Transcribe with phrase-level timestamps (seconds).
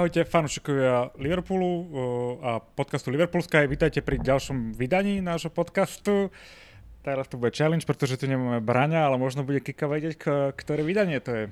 [0.00, 1.68] Ahojte fanúšikovia Liverpoolu
[2.40, 3.68] a podcastu Liverpool Sky.
[3.68, 6.32] Vítajte pri ďalšom vydaní nášho podcastu.
[7.04, 10.24] Teraz tu bude challenge, pretože tu nemáme braňa, ale možno bude Kika vedieť,
[10.56, 11.44] ktoré vydanie to je.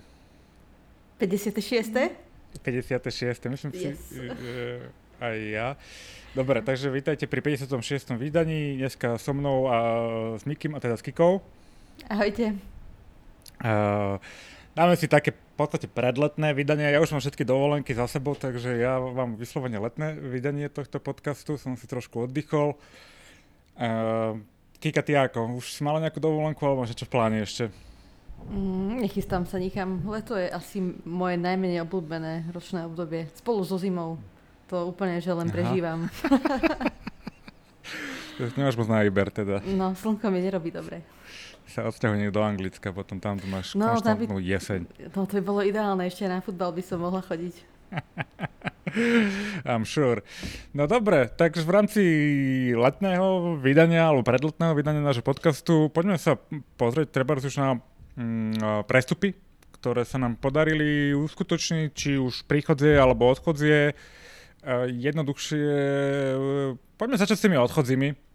[1.21, 1.93] 56.
[2.65, 3.53] 56.
[3.53, 4.01] Myslím yes.
[4.09, 4.81] si, e,
[5.21, 5.69] aj ja.
[6.33, 8.17] Dobre, takže vítajte pri 56.
[8.17, 8.81] vydaní.
[8.81, 9.77] Dneska so mnou a
[10.41, 11.45] s Mikim, a teda s Kikou.
[12.09, 12.57] Ahojte.
[13.61, 14.17] Uh,
[14.73, 16.87] dáme si také podstate predletné vydanie.
[16.87, 21.59] Ja už mám všetky dovolenky za sebou, takže ja mám vyslovene letné vydanie tohto podcastu.
[21.59, 22.79] Som si trošku oddychol.
[23.75, 24.39] Uh,
[24.79, 25.59] Kika, ty ako?
[25.59, 27.75] Už si mala nejakú dovolenku alebo máš čo v pláne ešte?
[28.47, 30.07] Mm, nechystám sa nikam.
[30.07, 33.27] Leto je asi moje najmenej obľúbené ročné obdobie.
[33.35, 34.23] Spolu so zimou.
[34.71, 35.55] To úplne, že len Aha.
[35.59, 36.07] prežívam.
[38.55, 39.59] Nemáš moc na výber teda.
[39.75, 41.03] No, slnko mi nerobí dobre
[41.69, 44.81] sa odsťahujem do Anglicka, potom tam tu máš no, konštantnú by, jeseň.
[45.13, 47.55] No to by bolo ideálne, ešte na futbal by som mohla chodiť.
[49.69, 50.25] I'm sure.
[50.73, 52.03] No dobre, takže v rámci
[52.73, 56.41] letného vydania alebo predletného vydania nášho podcastu poďme sa
[56.81, 57.81] pozrieť treba už na
[58.17, 59.37] mm, prestupy,
[59.77, 63.93] ktoré sa nám podarili uskutočniť, či už príchodzie alebo odchodzie.
[64.89, 65.69] Jednoduchšie,
[66.99, 68.28] poďme začať s tými odchodzimi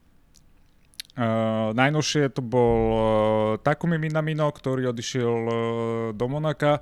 [1.13, 3.01] Uh, najnovšie to bol uh,
[3.61, 5.55] Takumi Minamino, ktorý odišiel uh,
[6.09, 6.81] do Monaka.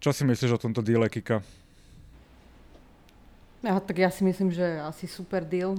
[0.00, 1.44] Čo si myslíš o tomto deale, Kika?
[3.60, 5.76] Ja, tak ja si myslím, že asi super deal.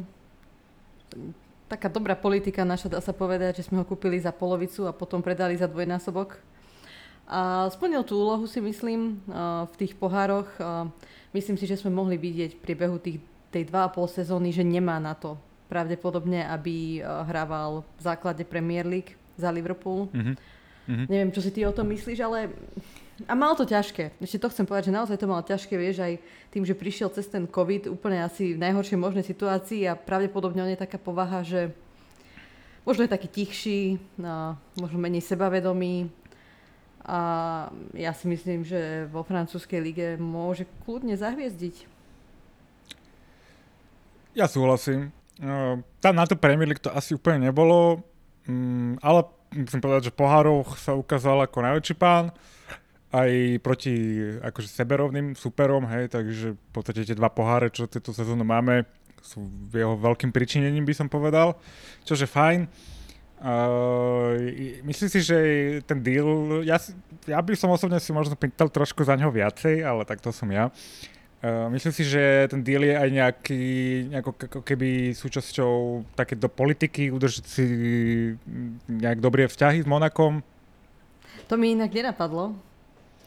[1.66, 5.26] Taká dobrá politika naša, dá sa povedať, že sme ho kúpili za polovicu a potom
[5.26, 6.38] predali za dvojnásobok.
[7.26, 9.18] A splnil tú úlohu si myslím
[9.68, 10.48] v tých pohároch.
[11.36, 13.20] Myslím si, že sme mohli vidieť v priebehu tých,
[13.52, 15.36] tej 2,5 sezóny, že nemá na to
[15.72, 20.10] pravdepodobne, aby eh, hrával v základe Premier League za Liverpool.
[20.14, 20.36] Mm-hmm.
[20.84, 21.08] Mm-hmm.
[21.08, 22.52] Neviem, čo si ty o tom myslíš, ale...
[23.30, 24.18] A mal to ťažké.
[24.20, 26.18] Ešte to chcem povedať, že naozaj to mal ťažké, vieš, aj
[26.50, 30.74] tým, že prišiel cez ten COVID úplne asi v najhoršej možnej situácii a pravdepodobne on
[30.74, 31.72] je taká povaha, že
[32.84, 36.10] možno je taký tichší, no, možno menej sebavedomý.
[37.06, 37.20] A
[37.94, 41.86] ja si myslím, že vo francúzskej lige môže kľudne zahviezdiť.
[44.34, 45.14] Ja súhlasím.
[45.42, 48.06] No, tam na to Premier League to asi úplne nebolo,
[48.46, 52.30] mm, ale musím povedať, že pohároch sa ukázal ako najväčší pán
[53.14, 53.94] aj proti
[54.42, 58.90] akože seberovným superom, hej, takže v podstate tie dva poháre, čo tieto sezónu máme,
[59.22, 61.54] sú jeho veľkým pričinením, by som povedal,
[62.04, 62.66] čože fajn.
[63.44, 64.40] Uh,
[64.88, 65.38] myslím si, že
[65.86, 66.82] ten deal, ja,
[67.28, 70.50] ja by som osobne si možno pýtal trošku za neho viacej, ale tak to som
[70.50, 70.74] ja.
[71.44, 73.64] Uh, Uh, myslím si, že ten deal je aj nejaký,
[74.16, 77.66] nejako, ako keby súčasťou takéto politiky, udržať si
[78.88, 80.40] nejak dobré vzťahy s Monakom.
[81.52, 82.56] To mi inak nenapadlo.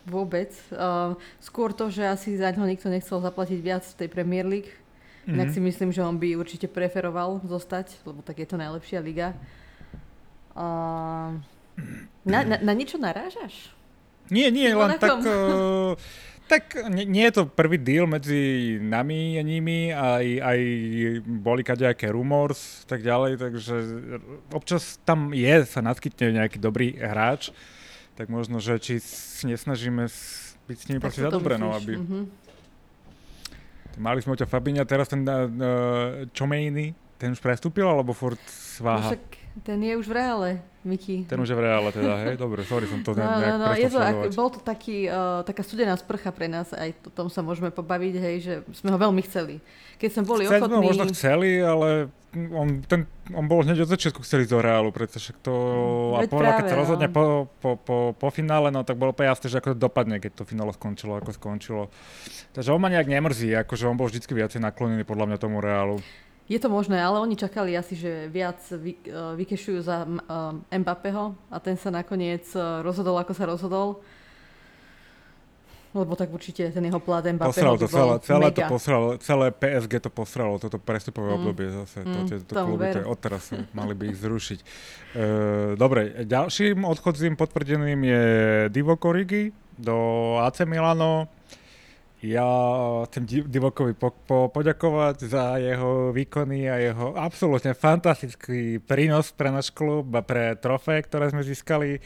[0.09, 0.49] Vôbec.
[0.73, 1.13] Uh,
[1.45, 4.73] skôr to, že asi za ňo nikto nechcel zaplatiť viac v tej Premier League.
[4.73, 5.37] Mm-hmm.
[5.37, 9.37] Inak si myslím, že on by určite preferoval zostať, lebo tak je to najlepšia liga.
[10.57, 11.37] Uh,
[12.25, 13.77] na, na, na niečo narážaš?
[14.33, 15.21] Nie, nie, len tak...
[15.21, 15.93] Uh,
[16.47, 20.61] Tak nie, nie je to prvý deal medzi nami a nimi, aj, aj
[21.27, 23.75] boli kadejaké rumors tak ďalej, takže
[24.55, 27.51] občas tam je, sa naskytne nejaký dobrý hráč,
[28.15, 29.03] tak možno, že či
[29.43, 30.07] nesnažíme
[30.71, 31.99] byť s nimi proste za dobre, no, aby...
[31.99, 32.25] Mm-hmm.
[33.97, 39.03] Mali sme ťa Fabiňa, teraz ten uh, Čomejny, ten už prestúpil, alebo furt sváha?
[39.03, 39.25] No však
[39.65, 40.51] ten je už v reále.
[40.87, 41.27] Miki.
[41.27, 42.39] Ten už je v reále teda, hej?
[42.39, 45.43] Dobre, sorry, som to no, nejak no, no, je to, ak, Bol to taký, uh,
[45.43, 48.99] taká studená sprcha pre nás, aj o tom sa môžeme pobaviť, hej, že sme ho
[48.99, 49.59] veľmi chceli.
[49.99, 50.79] Keď sme boli Chceli ochotní...
[50.79, 51.89] Sme možno chceli, ale
[52.37, 55.55] on, ten, on bol hneď od začiatku chceli do Reálu, pretože to...
[56.15, 59.35] Mm, a povedal, keď sa rozhodne po, po, po, po finále, no tak bolo úplne
[59.35, 61.91] jasné, že ako to dopadne, keď to finále skončilo, ako skončilo.
[62.55, 65.99] Takže on ma nejak nemrzí, akože on bol vždy viacej naklonený podľa mňa tomu Reálu.
[66.47, 71.35] Je to možné, ale oni čakali asi, že viac vy, uh, vykešujú za uh, Mbappého
[71.51, 73.99] a ten sa nakoniec uh, rozhodol, ako sa rozhodol.
[75.91, 79.93] Lebo tak určite ten jeho plat Mbappého Posral to celé, celé to posralo, celé PSG
[79.99, 81.37] to posralo, toto prestupové mm.
[81.41, 81.99] obdobie zase.
[82.07, 83.43] Mm, to, to, to kluby, to je odteraz
[83.75, 84.59] mali by ich zrušiť.
[84.63, 88.25] Uh, dobre, ďalším odchodzím potvrdeným je
[88.71, 89.51] Divo Korigi
[89.83, 89.99] do
[90.47, 91.27] AC Milano.
[92.27, 92.51] Ja
[93.07, 99.71] chcem Divokovi po, po, poďakovať za jeho výkony a jeho absolútne fantastický prínos pre náš
[99.71, 102.03] klub a pre trofé, ktoré sme získali.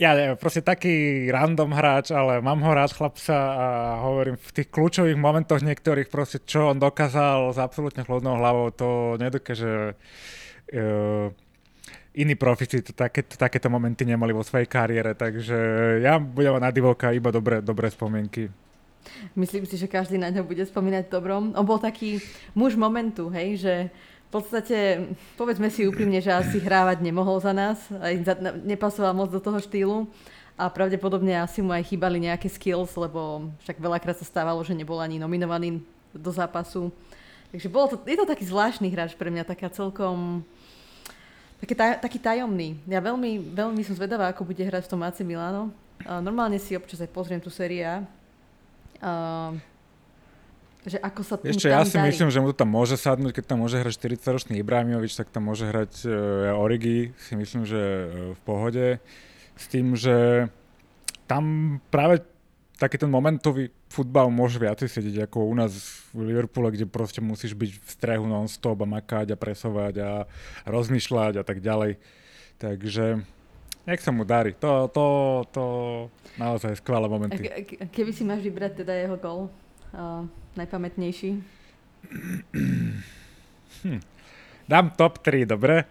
[0.00, 3.66] Ja neviem, proste taký random hráč, ale mám ho rád chlapca a
[4.04, 9.16] hovorím v tých kľúčových momentoch niektorých proste, čo on dokázal s absolútne chladnou hlavou, to
[9.16, 9.96] nedokáže
[10.72, 11.32] uh,
[12.16, 15.56] iní profici to také, takéto momenty nemali vo svojej kariére, takže
[16.00, 18.65] ja budem na Divoka iba dobré, dobré spomienky.
[19.34, 21.54] Myslím si, že každý na ňo bude spomínať dobrom.
[21.54, 22.18] On bol taký
[22.52, 23.74] muž momentu, hej, že
[24.26, 25.06] v podstate,
[25.38, 28.36] povedzme si úprimne, že asi hrávať nemohol za nás, aj
[28.66, 30.10] nepasoval moc do toho štýlu
[30.58, 34.98] a pravdepodobne asi mu aj chýbali nejaké skills, lebo však veľakrát sa stávalo, že nebol
[34.98, 35.78] ani nominovaný
[36.10, 36.90] do zápasu.
[37.54, 40.42] Takže bolo to, je to taký zvláštny hráč pre mňa, taká celkom
[41.62, 42.76] taký, taj, taký tajomný.
[42.90, 45.70] Ja veľmi, veľmi som zvedavá, ako bude hrať v tom AC Milano.
[46.02, 48.04] Normálne si občas aj pozriem tú séria.
[49.00, 49.56] Uh,
[50.86, 52.14] že ako sa Ešte ja si darí.
[52.14, 55.50] myslím, že mu to tam môže sadnúť, keď tam môže hrať 40-ročný Ibrahimovič, tak tam
[55.50, 58.06] môže hrať uh, Origi, si myslím, že uh,
[58.38, 58.86] v pohode.
[59.58, 60.46] S tým, že
[61.26, 62.22] tam práve
[62.78, 65.72] taký ten momentový futbal môže viacej sedieť ako u nás
[66.12, 70.10] v Liverpoole, kde proste musíš byť v strehu non-stop a makať a presovať a
[70.68, 71.96] rozmýšľať a tak ďalej.
[72.60, 73.24] Takže
[73.86, 74.52] nech sa mu darí.
[74.58, 75.04] To, to,
[75.54, 75.64] to
[76.36, 77.38] naozaj skvelé momenty.
[77.38, 79.40] Ke, keby si máš vybrať teda jeho gol,
[79.94, 80.26] uh,
[80.58, 81.38] najpamätnejší?
[83.86, 84.00] Hm.
[84.66, 85.86] Dám top 3, dobre?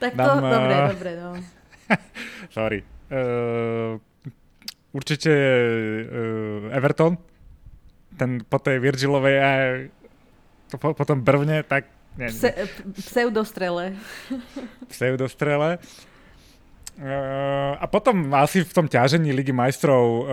[0.00, 0.88] Tak to, Dám, dobre, uh...
[0.88, 1.30] dobre, no.
[2.56, 2.80] Sorry.
[3.12, 4.00] Uh,
[4.96, 5.30] určite
[6.08, 7.20] uh, Everton.
[8.16, 9.50] Ten po tej Virgilovej a
[10.72, 11.88] po, potom brvne, tak...
[12.12, 13.96] Nie, Pse, pseudostrele.
[14.92, 15.80] pseudostrele.
[16.92, 20.26] Uh, a potom asi v tom ťažení Ligy majstrov uh,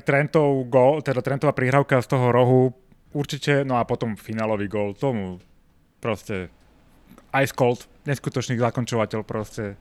[0.00, 2.72] Trentov gol, teda Trentová prihrávka z toho rohu
[3.12, 5.36] určite, no a potom finálový gol, tomu
[6.00, 6.48] proste
[7.36, 9.76] ice cold, neskutočný zakončovateľ proste.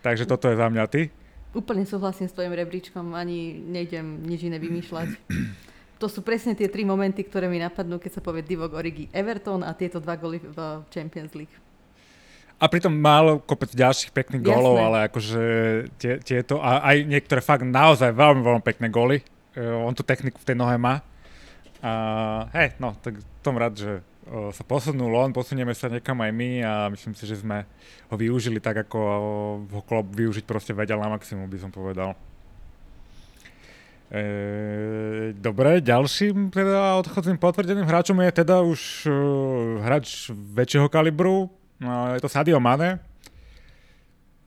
[0.00, 1.12] Takže toto je za mňa ty.
[1.52, 5.08] Úplne súhlasím s tvojim rebríčkom, ani nejdem nič iné vymýšľať.
[6.02, 9.64] To sú presne tie tri momenty, ktoré mi napadnú, keď sa povie Divok Origi Everton
[9.64, 11.54] a tieto dva goly v Champions League.
[12.62, 15.42] A pritom mal kopec ďalších pekných gólov, ale akože
[15.98, 19.20] tie, tieto, a aj niektoré fakt naozaj veľmi, veľmi pekné góly.
[19.54, 21.02] Uh, on tú techniku v tej nohe má.
[21.84, 21.92] A
[22.56, 23.92] hej, no, tak tom rád, že
[24.56, 27.68] sa posunul on, posunieme sa niekam aj my a myslím si, že sme
[28.08, 28.98] ho využili tak, ako
[29.68, 32.16] ho klub využiť proste vedel na maximum, by som povedal.
[34.08, 39.14] E, dobre, ďalším teda odchodným potvrdeným hráčom je teda už uh,
[39.84, 41.63] hráč väčšieho kalibru, uh,
[42.16, 43.00] je to Sadio Mane.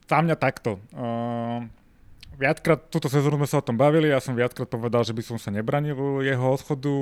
[0.07, 0.79] Za mňa takto.
[0.95, 1.67] Uh,
[2.39, 5.37] viackrát túto sezónu sme sa o tom bavili, ja som viackrát povedal, že by som
[5.41, 6.95] sa nebranil jeho odchodu.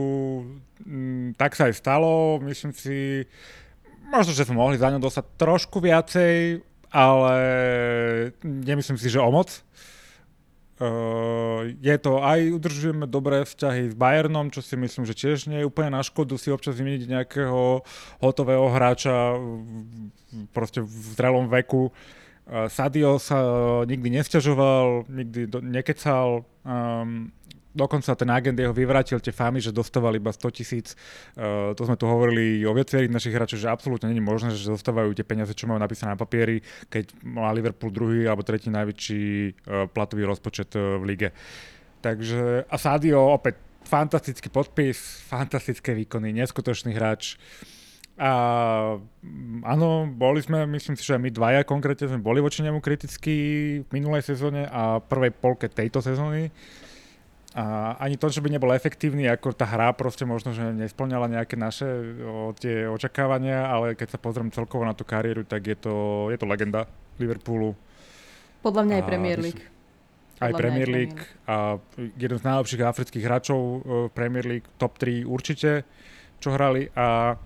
[0.81, 3.29] Mm, tak sa aj stalo, myslím si,
[4.09, 7.35] možno, že sme mohli za ňo dostať trošku viacej, ale
[8.41, 9.53] nemyslím si, že o moc.
[9.53, 9.94] Uh,
[11.79, 15.69] je to aj, udržujeme dobré vzťahy s Bayernom, čo si myslím, že tiež nie je
[15.71, 17.79] úplne na škodu si občas vymeniť nejakého
[18.19, 19.39] hotového hráča
[20.51, 21.95] proste v zrelom veku.
[22.45, 23.49] Sadio sa e,
[23.89, 27.33] nikdy nesťažoval, nikdy do, nekecal, um,
[27.75, 30.95] dokonca ten agent jeho vyvrátil tie fámy, že dostával iba 100 tisíc.
[31.35, 35.11] Uh, to sme tu hovorili o viacerých našich hráčov, že absolútne je možné, že dostávajú
[35.11, 39.85] tie peniaze, čo majú napísané na papieri, keď má Liverpool druhý alebo tretí najväčší uh,
[39.91, 41.29] platový rozpočet uh, v lige.
[41.99, 47.37] Takže a Sadio opäť fantastický podpis, fantastické výkony, neskutočný hráč.
[48.15, 48.31] A
[48.95, 53.37] mm, áno, boli sme, myslím si, že my dvaja konkrétne sme boli voči nemu kritickí
[53.83, 56.47] v minulej sezóne a prvej polke tejto sezóny.
[57.55, 61.55] A ani to, že by nebol efektívny, ako tá hra proste možno, že nesplňala nejaké
[61.55, 61.87] naše
[62.19, 66.37] o, tie očakávania, ale keď sa pozriem celkovo na tú kariéru, tak je to, je
[66.37, 66.83] to legenda
[67.15, 67.71] Liverpoolu.
[68.59, 69.63] Podľa mňa aj Premier League.
[70.43, 75.87] Aj Premier League a jeden z najlepších afrických hráčov v Premier League, top 3 určite,
[76.43, 77.39] čo hrali a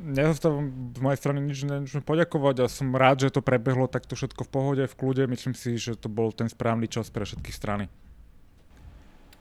[0.00, 4.48] nezostávam z mojej strany nič než poďakovať a som rád, že to prebehlo takto všetko
[4.48, 5.28] v pohode, v kľude.
[5.28, 7.92] Myslím si, že to bol ten správny čas pre všetky strany.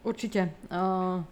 [0.06, 0.54] Určite.
[0.70, 1.26] Uh,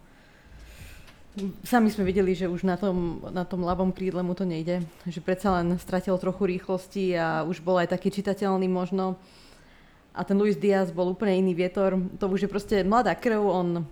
[1.62, 4.82] sami sme videli, že už na tom, na tom ľavom krídle mu to nejde.
[5.06, 9.14] Že predsa len stratil trochu rýchlosti a už bol aj taký čitateľný možno.
[10.10, 12.02] A ten Luis Diaz bol úplne iný vietor.
[12.18, 13.86] To už je proste mladá krv, on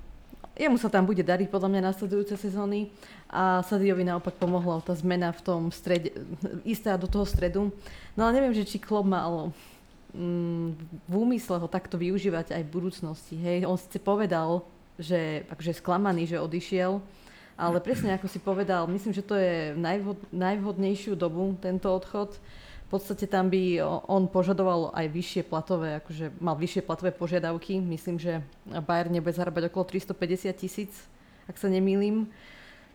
[0.57, 2.93] jemu sa tam bude dariť podľa mňa nasledujúce sezóny
[3.33, 6.13] a Sadiovi naopak pomohla tá zmena v tom strede,
[6.69, 7.73] istá do toho stredu.
[8.13, 9.57] No ale neviem, že či klub mal
[10.13, 10.69] mm,
[11.09, 13.35] v úmysle ho takto využívať aj v budúcnosti.
[13.41, 14.61] Hej, on si povedal,
[14.99, 17.01] že akože sklamaný, že odišiel,
[17.57, 22.37] ale presne ako si povedal, myslím, že to je najvhod, najvhodnejšiu dobu tento odchod.
[22.89, 27.81] V podstate tam by on požadoval aj vyššie platové, akože mal vyššie platové požiadavky.
[27.81, 30.93] Myslím, že Bayern nebude zarábať okolo 350 tisíc,
[31.49, 32.29] ak sa nemýlim.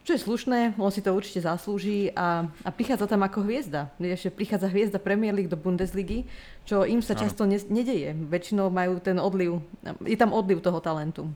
[0.06, 3.92] Čo je slušné, on si to určite zaslúži a, a prichádza tam ako hviezda.
[4.00, 6.24] Ešte prichádza hviezda Premier League do Bundesligy,
[6.64, 8.16] čo im sa často ne, nedeje.
[8.16, 9.60] Väčšinou majú ten odliv,
[10.08, 11.28] je tam odliv toho talentu.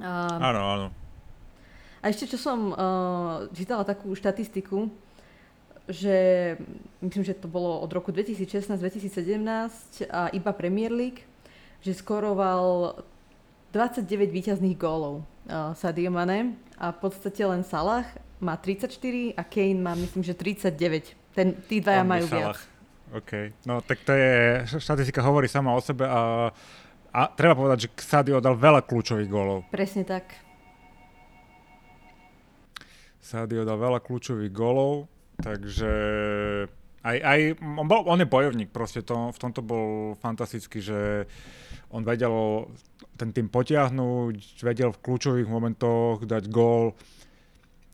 [0.00, 0.86] Áno, áno.
[2.04, 4.86] A ešte čo som uh, čítala takú štatistiku,
[5.86, 6.16] že
[7.02, 11.22] myslím, že to bolo od roku 2016-2017 a iba Premier League,
[11.82, 12.98] že skoroval
[13.70, 18.06] 29 výťazných gólov uh, Sadio Mane a v podstate len Salah
[18.42, 18.92] má 34
[19.34, 21.14] a Kane má myslím, že 39.
[21.32, 22.56] Ten, tí dvaja majú Salah.
[22.56, 22.58] viac.
[23.14, 26.50] OK, no tak to je, štatistika hovorí sama o sebe a,
[27.12, 29.66] a treba povedať, že Sadio dal veľa kľúčových gólov.
[29.70, 30.34] Presne tak.
[33.20, 35.10] Sadio dal veľa kľúčových golov,
[35.42, 35.92] takže
[37.02, 41.26] aj, aj on, bol, on je bojovník proste, to, v tomto bol fantastický, že
[41.90, 42.66] on vedel
[43.14, 46.94] ten tým potiahnuť, vedel v kľúčových momentoch dať gól.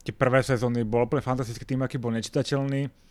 [0.03, 3.02] Tie prvé sezóny bol úplne fantastický tým, aký bol nečitateľný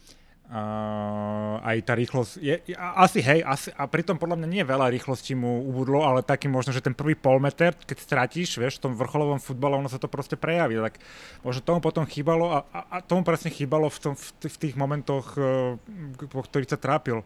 [0.52, 5.32] Uh, aj tá rýchlosť, je, asi hej, asi, a pritom podľa mňa nie veľa rýchlosti
[5.32, 9.40] mu ubudlo, ale taký možno, že ten prvý polmeter, keď stratíš, vieš, v tom vrcholovom
[9.40, 11.00] futbale, ono sa to proste prejaví, tak
[11.40, 14.76] možno tomu potom chýbalo a, a, a tomu presne chýbalo v, tom, v, v tých
[14.76, 15.80] momentoch, uh,
[16.28, 17.24] po ktorých sa trápil.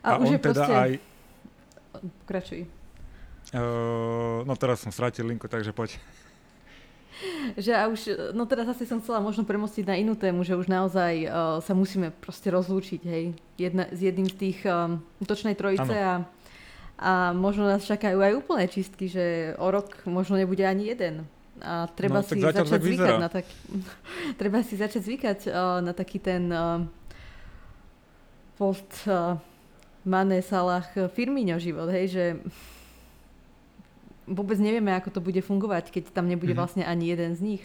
[0.00, 0.72] A, a už on je teda proste...
[0.72, 0.90] aj...
[2.24, 2.60] Pokračuj.
[3.52, 6.00] Uh, no teraz som strátil linku, takže poď
[7.64, 10.68] že a už, no teraz asi som chcela možno premostiť na inú tému, že už
[10.68, 13.24] naozaj uh, sa musíme proste rozlúčiť, hej,
[13.56, 16.28] Jedna, s jedným z tých um, útočnej trojice a,
[17.00, 21.24] a možno nás čakajú aj úplné čistky, že o rok možno nebude ani jeden.
[21.64, 23.48] A treba no, si začať zvykať na tak,
[24.40, 26.84] treba si začať zvykať uh, na taký ten uh,
[28.60, 29.40] post uh,
[30.04, 30.84] Mane Salah
[31.16, 32.24] Firmino život, hej, že
[34.26, 36.60] vôbec nevieme, ako to bude fungovať, keď tam nebude mm-hmm.
[36.60, 37.64] vlastne ani jeden z nich.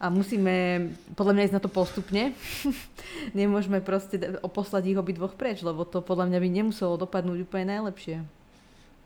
[0.00, 2.32] A musíme podľa mňa ísť na to postupne.
[3.38, 8.24] Nemôžeme proste poslať ich obidvoch preč, lebo to podľa mňa by nemuselo dopadnúť úplne najlepšie.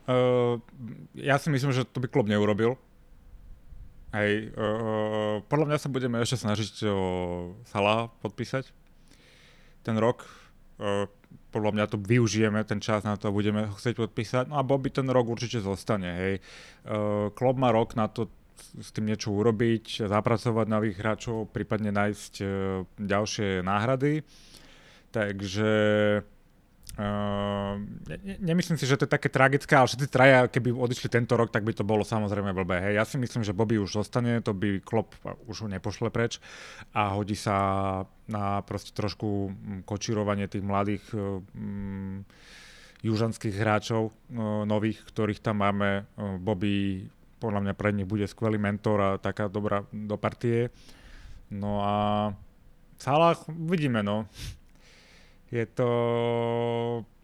[0.07, 0.61] Uh,
[1.17, 2.79] ja si myslím, že to by klub neurobil.
[4.15, 6.99] Hej, uh, podľa mňa sa budeme ešte snažiť o
[7.67, 8.71] Sala podpísať
[9.83, 10.23] ten rok.
[10.79, 11.11] Uh,
[11.53, 14.45] podľa mňa to využijeme, ten čas na to budeme chcieť podpísať.
[14.51, 16.35] No a Bobby ten rok určite zostane, hej.
[16.85, 18.27] Uh, má rok na to
[18.79, 22.49] s tým niečo urobiť, zapracovať nových hráčov, prípadne nájsť uh,
[22.99, 24.23] ďalšie náhrady.
[25.15, 25.71] Takže
[26.95, 27.75] Uh,
[28.07, 31.51] ne, nemyslím si, že to je také tragické, ale všetci traja, keby odišli tento rok,
[31.51, 32.79] tak by to bolo samozrejme blbé.
[32.87, 32.93] Hej.
[32.95, 35.11] Ja si myslím, že Bobby už zostane, to by Klopp
[35.43, 36.39] už ho nepošle preč
[36.95, 37.57] a hodí sa
[38.31, 42.23] na proste trošku mm, kočírovanie tých mladých um,
[43.03, 46.07] južanských hráčov uh, nových, ktorých tam máme.
[46.15, 47.03] Uh, Bobby
[47.43, 50.71] podľa mňa pre nich bude skvelý mentor a taká dobrá do partie.
[51.51, 51.95] No a
[52.95, 54.31] Salah, vidíme no
[55.53, 55.89] je to,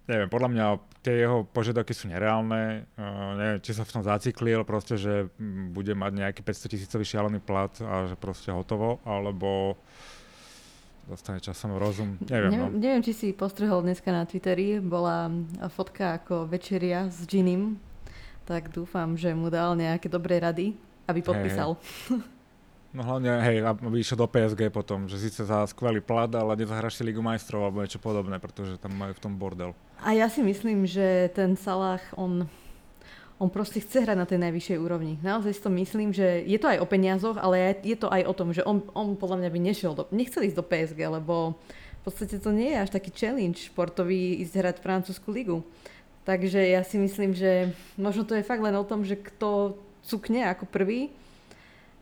[0.06, 0.66] neviem, podľa mňa
[1.02, 5.34] tie jeho požiadavky sú nereálne, uh, neviem, či sa v tom zaciklil, proste, že
[5.74, 9.78] bude mať nejaký 500 tisícový šialený plat a že proste hotovo, alebo
[11.10, 12.52] dostane časom rozum, neviem.
[12.54, 12.68] Ne, no.
[12.70, 15.34] Neviem, či si postrhol dneska na Twitteri, bola
[15.74, 17.82] fotka ako večeria s Ginim,
[18.46, 20.78] tak dúfam, že mu dal nejaké dobré rady,
[21.10, 21.76] aby podpísal.
[22.08, 22.22] Hey.
[22.92, 27.00] No hlavne, hej, aby išiel do PSG potom, že síce za skvelý plat, ale nezahraš
[27.00, 29.72] si Ligu majstrov alebo niečo podobné, pretože tam majú v tom bordel.
[30.04, 32.52] A ja si myslím, že ten Salah, on,
[33.40, 35.16] on proste chce hrať na tej najvyššej úrovni.
[35.24, 38.34] Naozaj si to myslím, že je to aj o peniazoch, ale je to aj o
[38.36, 42.02] tom, že on, on podľa mňa by nešiel do, nechcel ísť do PSG, lebo v
[42.04, 45.64] podstate to nie je až taký challenge športový ísť hrať francúzsku ligu.
[46.28, 50.44] Takže ja si myslím, že možno to je fakt len o tom, že kto cukne
[50.52, 51.14] ako prvý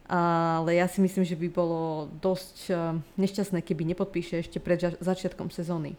[0.10, 2.78] ale ja si myslím, že by bolo dosť eh,
[3.22, 5.94] nešťastné, keby nepodpíše ešte pred začiatkom sezóny.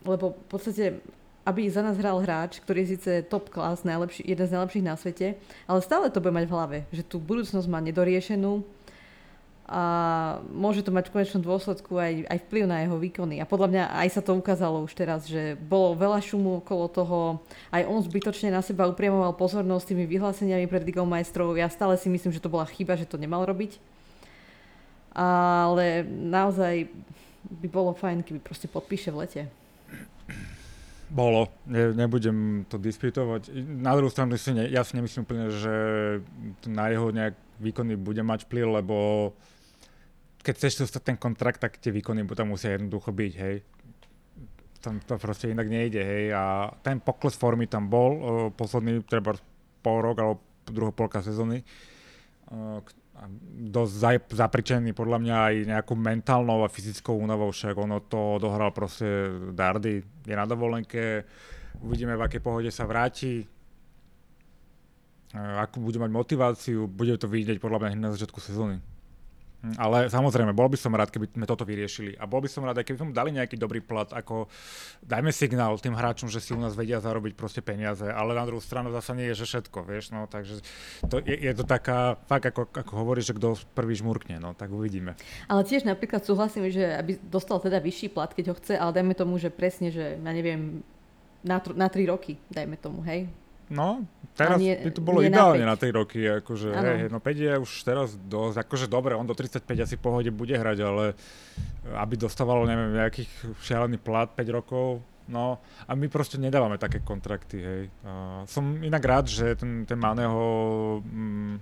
[0.00, 1.04] Lebo v podstate,
[1.44, 4.96] aby za nás hral hráč, ktorý je síce top class, najlepší, jeden z najlepších na
[4.96, 5.36] svete,
[5.68, 8.64] ale stále to bude mať v hlave, že tú budúcnosť má nedoriešenú,
[9.70, 9.82] a
[10.50, 13.38] môže to mať v konečnom dôsledku aj, aj vplyv na jeho výkony.
[13.38, 17.18] A podľa mňa aj sa to ukázalo už teraz, že bolo veľa šumu okolo toho,
[17.70, 21.54] aj on zbytočne na seba upriamoval pozornosť tými vyhláseniami pred Ligou majstrov.
[21.54, 23.78] Ja stále si myslím, že to bola chyba, že to nemal robiť.
[25.14, 26.90] Ale naozaj
[27.46, 29.42] by bolo fajn, keby proste podpíše v lete.
[31.10, 33.54] Bolo, ne, nebudem to disputovať.
[33.54, 35.74] Na druhú stranu si ne, ja si nemyslím úplne, že
[36.66, 38.96] na jeho nejak výkony bude mať vplyv, lebo
[40.40, 43.56] keď chceš dostať ten kontrakt, tak tie výkony tam musia jednoducho byť, hej.
[44.80, 46.32] Tam to proste inak nejde, hej.
[46.32, 49.36] A ten pokles formy tam bol, uh, posledný treba
[49.84, 51.60] pol rok alebo druhá polka sezóny.
[52.48, 52.80] Uh,
[53.68, 54.10] dosť za,
[54.48, 60.00] zapričený podľa mňa aj nejakou mentálnou a fyzickou únavou, však ono to dohral proste Dardy,
[60.24, 61.28] je na dovolenke,
[61.84, 63.44] uvidíme v akej pohode sa vráti.
[65.36, 68.80] akú bude mať motiváciu, bude to vidieť podľa mňa na začiatku sezóny.
[69.60, 72.16] Hm, ale samozrejme, bol by som rád, keby sme toto vyriešili.
[72.16, 74.48] A bol by som rád, aj keby sme dali nejaký dobrý plat, ako
[75.04, 78.64] dajme signál tým hráčom, že si u nás vedia zarobiť proste peniaze, ale na druhú
[78.64, 80.64] stranu zase nie je, že všetko, vieš, no, takže
[81.12, 84.72] to je, je to taká, fakt ako, ako hovoríš, že kto prvý žmurkne, no, tak
[84.72, 85.12] uvidíme.
[85.44, 89.12] Ale tiež napríklad súhlasím, že aby dostal teda vyšší plat, keď ho chce, ale dajme
[89.12, 90.80] tomu, že presne, že ja neviem,
[91.44, 93.28] na, na tri roky, dajme tomu, hej,
[93.70, 94.02] No,
[94.34, 97.54] teraz nie, by to bolo ideálne na, na 3 roky, akože, hej, no 5 je
[97.54, 101.14] už teraz dosť, akože dobre, on do 35 asi pohode bude hrať, ale
[101.94, 103.30] aby dostával, neviem, nejakých
[103.62, 104.98] šialený plat 5 rokov,
[105.30, 107.82] no a my proste nedávame také kontrakty, hej.
[108.02, 110.42] Uh, som inak rád, že ten, ten Maného
[111.06, 111.54] mm,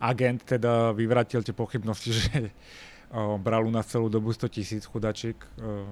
[0.00, 2.56] agent teda vyvratil tie pochybnosti, že
[3.12, 5.84] uh, bral u nás celú dobu 100 tisíc chudačík, uh,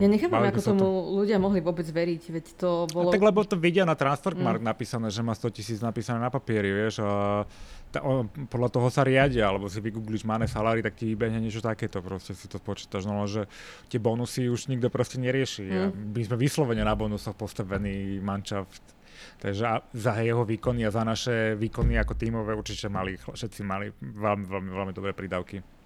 [0.00, 0.88] ja nechápam, ako tomu to...
[1.22, 3.08] ľudia mohli vôbec veriť, veď to bolo...
[3.08, 4.70] A tak lebo to vidia na Transfermarkt mm.
[4.70, 7.44] napísané, že má 100 tisíc napísané na papieri, vieš, a
[7.90, 11.58] ta, o, podľa toho sa riadia, alebo si vygoogliš máme salári, tak ti vybehne niečo
[11.58, 13.50] takéto, proste si to počítaš, no že
[13.90, 15.66] tie bonusy už nikto proste nerieši.
[15.66, 15.74] Mm.
[15.74, 19.00] A my sme vyslovene na bonusoch postavení manšaft.
[19.40, 24.44] Takže za jeho výkony a za naše výkony ako tímové určite mali, všetci mali veľmi,
[24.48, 25.79] veľmi, veľmi dobré prídavky.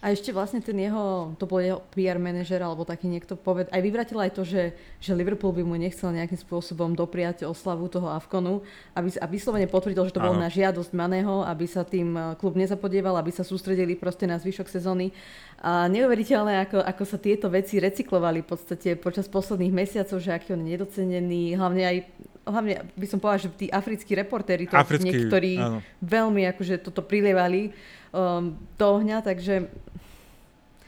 [0.00, 3.80] A ešte vlastne ten jeho, to bol jeho PR manažer alebo taký niekto poved, aj
[3.84, 4.72] vyvratil aj to, že,
[5.02, 8.64] že Liverpool by mu nechcel nejakým spôsobom dopriať oslavu toho Avkonu
[8.96, 12.56] aby, a vyslovene potvrdil, že to bolo na žiadosť Maného, aby sa tým eh, klub
[12.56, 15.12] nezapodieval, aby sa sústredili proste na zvyšok sezóny.
[15.60, 20.56] A neuveriteľné, ako, ako sa tieto veci recyklovali v podstate počas posledných mesiacov, že aký
[20.56, 21.98] on je nedocenený, hlavne aj
[22.40, 25.78] hlavne by som povedala, že tí africkí reportéri to Africký, niektorí áno.
[26.02, 27.70] veľmi akože toto prilievali
[28.12, 29.70] um, do ohňa, takže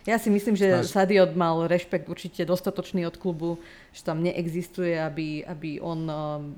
[0.03, 1.07] ja si myslím, že Snaž...
[1.07, 3.63] Sadio mal rešpekt určite dostatočný od klubu,
[3.95, 6.15] že tam neexistuje, aby, aby on um,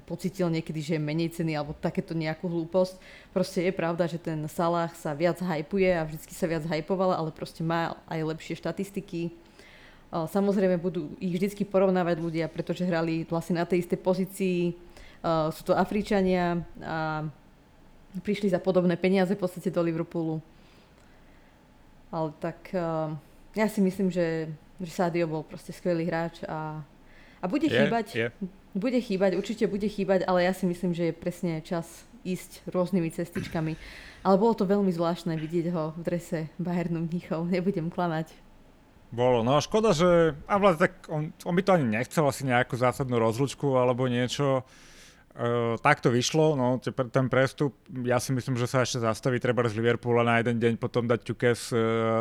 [0.09, 2.97] pocitil niekedy, že je menej cený alebo takéto nejakú hlúposť.
[3.37, 7.29] Proste je pravda, že ten Salah sa viac hypuje a vždy sa viac hypoval, ale
[7.37, 9.29] proste má aj lepšie štatistiky.
[10.09, 14.73] Uh, samozrejme budú ich vždy porovnávať ľudia, pretože hrali vlastne na tej istej pozícii.
[15.21, 17.29] Uh, sú to Afričania a
[18.25, 20.54] prišli za podobné peniaze v podstate do Liverpoolu
[22.15, 23.11] ale tak uh,
[23.59, 24.47] ja si myslím, že,
[24.79, 26.79] že Sadio bol proste skvelý hráč a,
[27.43, 28.07] a bude yeah, chýbať.
[28.15, 28.33] Yeah.
[28.75, 31.87] Bude chýbať, určite bude chýbať, ale ja si myslím, že je presne čas
[32.27, 33.75] ísť rôznymi cestičkami.
[34.25, 38.33] Ale bolo to veľmi zvláštne vidieť ho v drese Bayernu Mníchov, nebudem klamať.
[39.15, 42.75] Bolo, no škoda, že a vlastne tak on, on by to ani nechcel asi nejakú
[42.75, 44.67] zásadnú rozlučku alebo niečo.
[45.35, 46.79] Uh, tak to vyšlo, no,
[47.11, 47.75] ten prestup,
[48.07, 51.27] ja si myslím, že sa ešte zastaví treba z Liverpoola na jeden deň, potom dať
[51.27, 51.79] ťukes uh,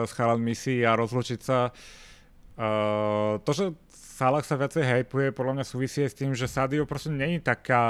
[0.10, 1.70] s Chalan misi a rozlučiť sa.
[2.58, 3.66] Uh, to, že
[4.14, 7.82] Salah sa viacej hypuje, podľa mňa súvisí s tým, že Sadio proste není taká,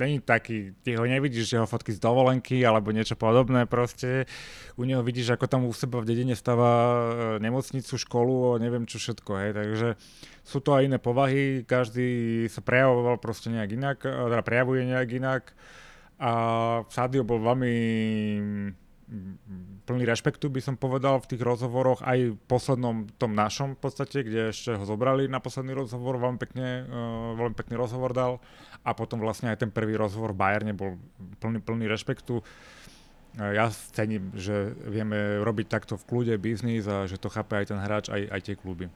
[0.00, 4.24] není taký, ty ho nevidíš, že ho fotky z dovolenky alebo niečo podobné proste.
[4.80, 8.88] U neho vidíš, ako tam u seba v dedine stáva e, nemocnicu, školu a neviem
[8.88, 9.88] čo všetko, hej, takže
[10.48, 15.08] sú to aj iné povahy, každý sa prejavoval proste nejak inak, e, teda prejavuje nejak
[15.12, 15.52] inak
[16.16, 16.32] a
[16.88, 17.74] Sadio bol veľmi
[19.86, 24.54] plný rešpektu by som povedal v tých rozhovoroch, aj poslednom tom našom v podstate, kde
[24.54, 28.38] ešte ho zobrali na posledný rozhovor, veľmi pekne, uh, veľmi pekný rozhovor dal
[28.86, 30.94] a potom vlastne aj ten prvý rozhovor v Bayerne bol
[31.42, 32.38] plný, plný rešpektu.
[32.38, 37.74] Uh, ja cením, že vieme robiť takto v kľude biznis a že to chápe aj
[37.74, 38.86] ten hráč, aj, aj tie kluby.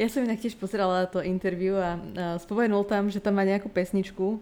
[0.00, 3.68] Ja som inak tiež pozerala to interview a, a spomenul tam, že tam má nejakú
[3.68, 4.40] pesničku,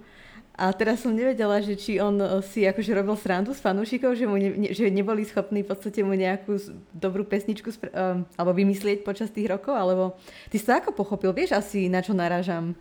[0.55, 4.31] a teraz som nevedela, že či on eh, si akože robil srandu s fanúšikov, že,
[4.31, 6.55] mu ne, že neboli schopní v podstate mu nejakú
[6.95, 10.14] dobrú pesničku spra- um, alebo vymyslieť počas tých rokov, alebo
[10.55, 11.35] ty si to ako pochopil?
[11.35, 12.79] Vieš asi, na čo narážam?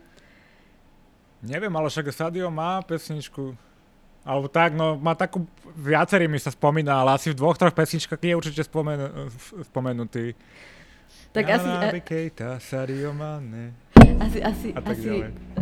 [1.42, 3.52] Neviem, ale však Sadio má pesničku.
[4.24, 5.44] Alebo tak, no má takú,
[5.76, 9.28] viacerými sa spomína, ale asi v dvoch, troch pesničkách je určite spomen,
[9.68, 10.32] spomenutý.
[11.34, 11.68] Tak asi...
[12.00, 13.76] Keita, Sadio Mane.
[14.22, 15.08] Asi, asi, asi,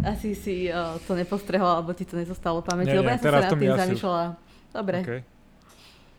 [0.02, 3.42] asi si uh, to nepostrehol, alebo ti to nezostalo v pamäti, lebo ja som sa
[3.46, 4.24] nad tým zamýšľala.
[4.72, 4.98] Dobre.
[5.02, 5.20] Okay.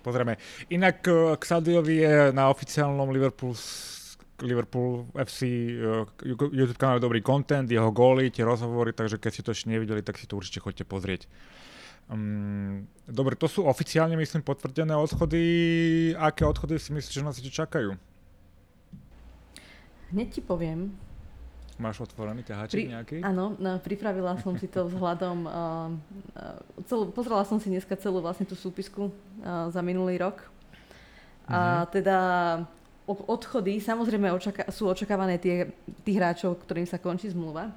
[0.03, 0.33] Pozrieme.
[0.71, 3.55] Inak uh, k Sadiovi je na oficiálnom Liverpool
[4.43, 9.53] Liverpool FC uh, YouTube kanále dobrý content, jeho góly, tie rozhovory, takže keď ste to
[9.55, 11.29] ešte nevideli, tak si to určite chodte pozrieť.
[12.11, 15.43] Um, dobre, to sú oficiálne, myslím, potvrdené odchody.
[16.19, 17.95] Aké odchody si myslíš, že nás ešte čakajú?
[20.11, 20.93] Hneď ti poviem.
[21.81, 23.17] Máš otvorený ťahačik Pri, nejaký?
[23.25, 25.89] Áno, no, pripravila som si to vzhľadom, uh,
[26.41, 30.45] uh, celú, pozrela som si dneska celú vlastne tú súpisku uh, za minulý rok.
[31.43, 31.53] Mm-hmm.
[31.53, 31.87] A mhm.
[31.91, 32.17] teda
[33.07, 35.67] odchody, samozrejme očaká, sú očakávané tie,
[36.07, 37.67] tí hráčov, ktorým sa končí zmluva.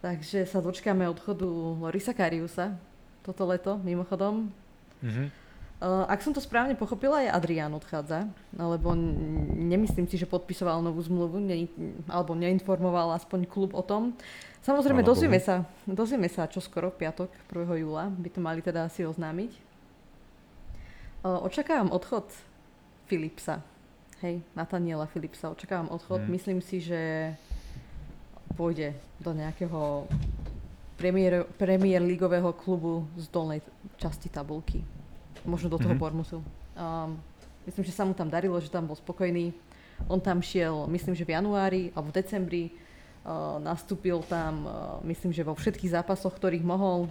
[0.00, 1.44] Takže sa dočkáme odchodu
[1.80, 2.76] Lorisa Kariusa
[3.24, 4.52] toto leto, mimochodom.
[5.00, 5.43] Mm-hmm.
[5.84, 8.24] Uh, ak som to správne pochopila, aj Adrián odchádza,
[8.56, 8.96] lebo
[9.52, 11.68] nemyslím si, že podpisoval novú zmluvu, ne,
[12.08, 14.16] alebo neinformoval aspoň klub o tom.
[14.64, 17.84] Samozrejme, dozvieme sa, dozvieme sa čo skoro, piatok, 1.
[17.84, 19.52] júla, by to mali teda asi oznámiť.
[21.20, 22.32] Uh, očakávam odchod
[23.04, 23.60] Filipsa.
[24.24, 25.52] Hej, Nataniela Filipsa.
[25.52, 26.24] Očakávam odchod.
[26.24, 26.32] Hmm.
[26.32, 27.36] Myslím si, že
[28.56, 30.08] pôjde do nejakého
[30.96, 33.60] premiér, premiér ligového klubu z dolnej
[34.00, 35.03] časti tabulky
[35.44, 36.00] možno do toho mm-hmm.
[36.00, 36.38] Bormusu.
[36.74, 37.20] Um,
[37.68, 39.52] myslím, že sa mu tam darilo, že tam bol spokojný.
[40.10, 42.64] On tam šiel, myslím, že v januári alebo v decembri.
[43.24, 44.72] Uh, nastúpil tam, uh,
[45.08, 47.08] myslím, že vo všetkých zápasoch, ktorých mohol.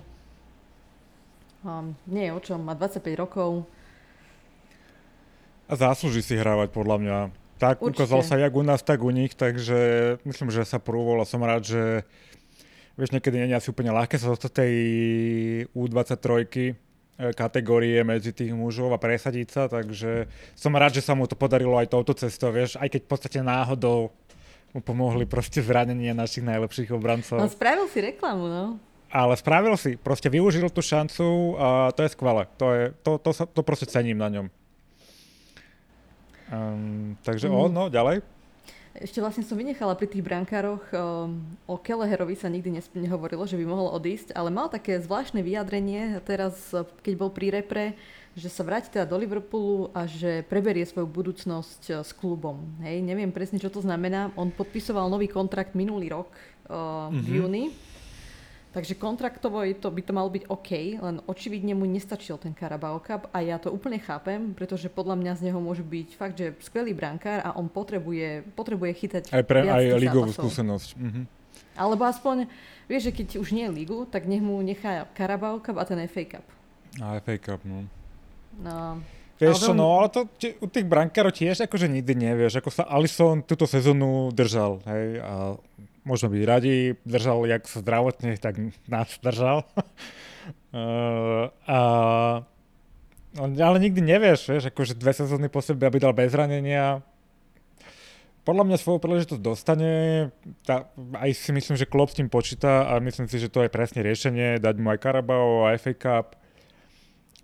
[1.66, 3.66] Um, nie je o čom, má 25 rokov.
[5.66, 7.18] A zaslúži si hrávať podľa mňa.
[7.58, 8.04] Tak Určite.
[8.04, 9.80] ukázal sa jak u nás, tak u nich, takže
[10.28, 11.82] myslím, že sa prúvol a som rád, že
[12.94, 14.74] vieš, niekedy nie je asi úplne ľahké sa dostať tej
[15.74, 16.83] U23 E,
[17.38, 20.26] kategórie medzi tých mužov a presadiť sa, takže
[20.58, 23.40] som rád, že sa mu to podarilo aj touto cestou, vieš, aj keď v podstate
[23.46, 24.10] náhodou
[24.74, 27.38] mu pomohli proste zranenie našich najlepších obrancov.
[27.38, 28.66] No spravil si reklamu, no.
[29.14, 32.50] Ale spravil si, proste využil tú šancu a to je skvelé.
[32.58, 34.48] To, je, to, to, sa, to proste cením na ňom.
[36.50, 37.54] Um, takže mm.
[37.54, 38.26] o, no, ďalej.
[39.04, 43.68] Ešte vlastne som vynechala pri tých brankároch, um, o Kelleherovi sa nikdy nehovorilo, že by
[43.68, 46.72] mohol odísť, ale mal také zvláštne vyjadrenie teraz,
[47.04, 48.00] keď bol pri repre,
[48.32, 52.64] že sa vráti teda do Liverpoolu a že preberie svoju budúcnosť uh, s klubom.
[52.80, 54.32] Hej, neviem presne, čo to znamená.
[54.40, 56.32] On podpisoval nový kontrakt minulý rok
[56.72, 57.20] uh, mm-hmm.
[57.20, 57.36] v mhm.
[57.36, 57.66] júni
[58.74, 63.30] Takže kontraktovo to, by to malo byť OK, len očividne mu nestačil ten Carabao Cup
[63.30, 66.98] a ja to úplne chápem, pretože podľa mňa z neho môže byť fakt, že skvelý
[66.98, 70.90] brankár a on potrebuje, potrebuje chytať Aj, pre, viac aj ligovú skúsenosť.
[70.98, 71.22] Mhm.
[71.78, 72.50] Alebo aspoň,
[72.90, 76.02] vieš, že keď už nie je ligu, tak nech mu nechá Carabao Cup a ten
[76.10, 76.46] FA Cup.
[76.98, 77.86] A FA Cup, no.
[78.58, 79.02] No,
[79.42, 80.30] Vieš čo, no ale to
[80.62, 85.58] u tých brankárov tiež akože nikdy nevieš, ako sa Alison túto sezónu držal, hej, a
[86.04, 86.76] môžeme byť radi,
[87.08, 89.64] držal jak zdravotne, tak nás držal.
[90.76, 91.80] uh, a,
[93.40, 97.02] ale nikdy nevieš, vieš, akože dve sezóny po sebe, aby dal bez zranenia.
[98.44, 99.92] Podľa mňa svoju príležitosť dostane,
[100.68, 103.72] tá, aj si myslím, že Klopp s tým počíta a myslím si, že to je
[103.72, 106.28] presne riešenie, dať mu aj Carabao, aj FA Cup.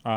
[0.03, 0.15] A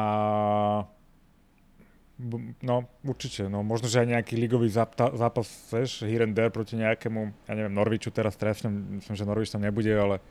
[2.62, 3.50] No, určite.
[3.50, 7.74] No, možno, že aj nejaký ligový zápas, vieš, here and there proti nejakému, ja neviem,
[7.74, 10.22] Norviču teraz trefnem, myslím, že Norvič tam nebude, ale...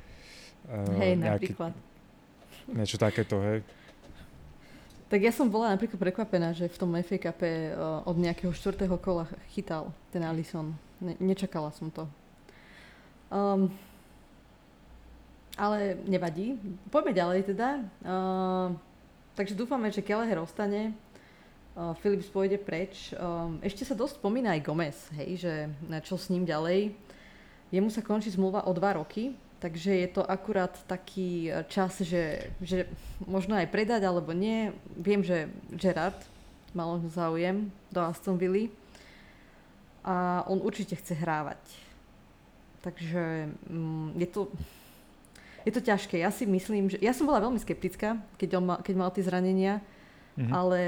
[0.72, 1.74] Uh, hej, nejaký, napríklad.
[2.72, 3.60] Niečo takéto, hej.
[5.12, 8.96] Tak ja som bola napríklad prekvapená, že v tom FA Cup uh, od nejakého štvrtého
[8.96, 10.72] kola chytal ten Alison.
[11.04, 12.08] Ne- nečakala som to.
[13.28, 13.68] Um,
[15.60, 16.56] ale nevadí.
[16.88, 17.84] Poďme ďalej teda.
[18.08, 18.72] Uh,
[19.36, 20.96] takže dúfame, že Kelleher ostane
[21.76, 23.16] uh, Philips pôjde preč.
[23.16, 25.54] Um, ešte sa dosť spomína aj Gomez, hej, že
[26.06, 26.96] čo s ním ďalej.
[27.72, 29.32] Jemu sa končí zmluva o dva roky,
[29.64, 32.84] takže je to akurát taký e, čas, že, že
[33.24, 34.76] možno aj predať alebo nie.
[35.00, 36.20] Viem, že Gerard
[36.76, 38.68] mal záujem do Aston Villa
[40.04, 41.62] a on určite chce hrávať.
[42.82, 44.50] Takže um, je to,
[45.64, 46.18] je to ťažké.
[46.20, 46.98] Ja si myslím, že...
[46.98, 49.78] Ja som bola veľmi skeptická, keď, on mal, keď mal tie zranenia,
[50.36, 50.52] mm-hmm.
[50.52, 50.80] ale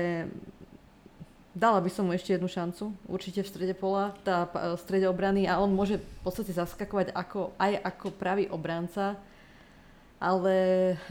[1.54, 5.46] Dala by som mu ešte jednu šancu, určite v strede pola, tá, v strede obrany
[5.46, 9.14] a on môže v podstate zaskakovať ako, aj ako pravý obranca,
[10.18, 10.56] ale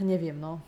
[0.03, 0.59] neviem, no.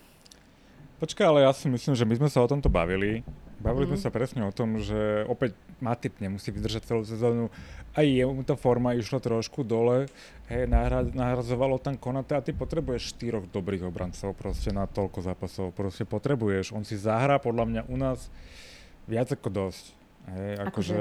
[0.96, 3.20] Počkaj, ale ja si myslím, že my sme sa o tomto bavili.
[3.60, 4.00] Bavili mm-hmm.
[4.00, 7.52] sme sa presne o tom, že opäť Matip nemusí vydržať celú sezónu.
[7.92, 10.08] Aj jemu tá forma išla trošku dole.
[10.48, 10.72] Hej,
[11.12, 15.76] nahrazovalo tam Konate a ty potrebuješ štyroch dobrých obrancov proste na toľko zápasov.
[15.76, 16.72] Proste potrebuješ.
[16.72, 18.32] On si zahrá podľa mňa u nás
[19.06, 19.86] Viac ako dosť.
[20.34, 20.98] Hej, akože...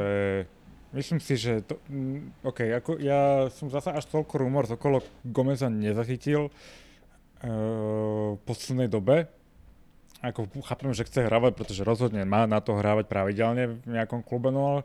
[0.94, 5.66] Myslím si, že to, mm, OK, ako ja som zase až toľko rumor okolo Gomeza
[5.66, 9.26] nezachytil uh, v poslednej dobe.
[10.22, 14.54] Ako chápem, že chce hrávať, pretože rozhodne má na to hrávať pravidelne v nejakom klube,
[14.54, 14.80] no ale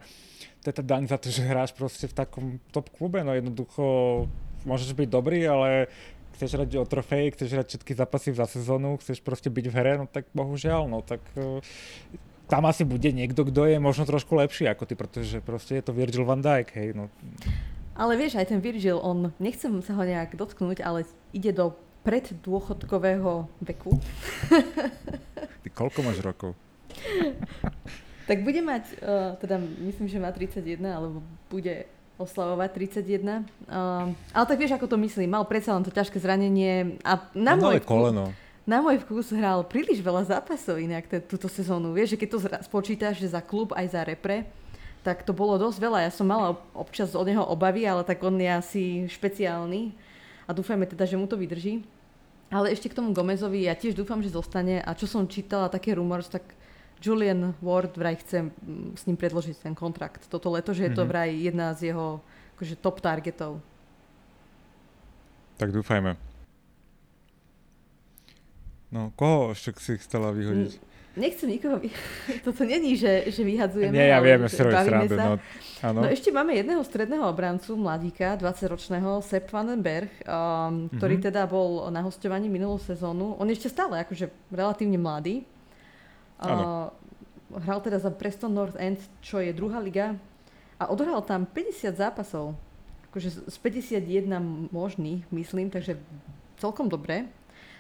[0.65, 4.25] to je tá daň za to, že hráš proste v takom top klube, no jednoducho
[4.65, 5.93] môžeš byť dobrý, ale
[6.36, 9.93] chceš hrať o trofej, chceš hrať všetky zápasy za sezónu, chceš proste byť v hre,
[10.01, 11.62] no tak bohužiaľ, no tak uh,
[12.49, 15.93] tam asi bude niekto, kto je možno trošku lepší ako ty, pretože proste je to
[15.93, 16.97] Virgil van Dijk, hej.
[16.97, 17.13] No.
[17.93, 23.45] Ale vieš, aj ten Virgil, on, nechcem sa ho nejak dotknúť, ale ide do preddôchodkového
[23.62, 24.01] veku.
[25.62, 26.57] Ty koľko máš rokov?
[28.29, 31.21] tak bude mať, uh, teda myslím, že má 31, alebo
[31.53, 31.85] bude
[32.17, 33.45] oslavovať 31.
[33.69, 35.38] Uh, ale tak vieš, ako to myslím.
[35.38, 38.33] Mal predsa len to ťažké zranenie a na môj koleno.
[38.69, 41.89] Na môj vkus hral príliš veľa zápasov inak t- túto sezónu.
[41.97, 44.45] Vieš, že keď to zra- spočítaš, že za klub aj za repre,
[45.01, 46.05] tak to bolo dosť veľa.
[46.05, 49.97] Ja som mala občas od neho obavy, ale tak on je asi špeciálny
[50.45, 51.82] a dúfajme teda, že mu to vydrží.
[52.53, 55.97] Ale ešte k tomu Gomezovi, ja tiež dúfam, že zostane a čo som čítala, také
[55.97, 56.45] rumors, tak
[57.01, 61.05] Julian Ward vraj chce mm, s ním predložiť ten kontrakt toto leto, že je to
[61.05, 61.10] mhm.
[61.10, 62.21] vraj jedna z jeho
[62.60, 63.63] akože, top targetov.
[65.58, 66.28] Tak dúfajme.
[68.89, 70.89] No, koho ešte si chcela vyhodiť?
[71.19, 71.89] Nechcem nikoho vy...
[72.45, 73.93] Toto není, že, že vyhadzujeme.
[73.93, 75.36] Nie, ja viem, že srandu, no,
[75.99, 81.28] no ešte máme jedného stredného obrancu, mladíka, 20-ročného, Sepp Vandenberg, um, ktorý mm-hmm.
[81.34, 83.36] teda bol na hostovaní minulú sezónu.
[83.41, 85.43] On je ešte stále akože relatívne mladý.
[86.39, 86.88] Uh,
[87.67, 90.15] hral teda za Preston North End, čo je druhá liga.
[90.80, 92.56] A odohral tam 50 zápasov.
[93.12, 95.99] Akože z 51 možných, myslím, takže
[96.62, 97.28] celkom dobre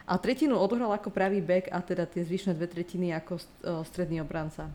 [0.09, 3.37] a tretinu odohral ako pravý back a teda tie zvyšné dve tretiny ako
[3.85, 4.73] stredný obranca.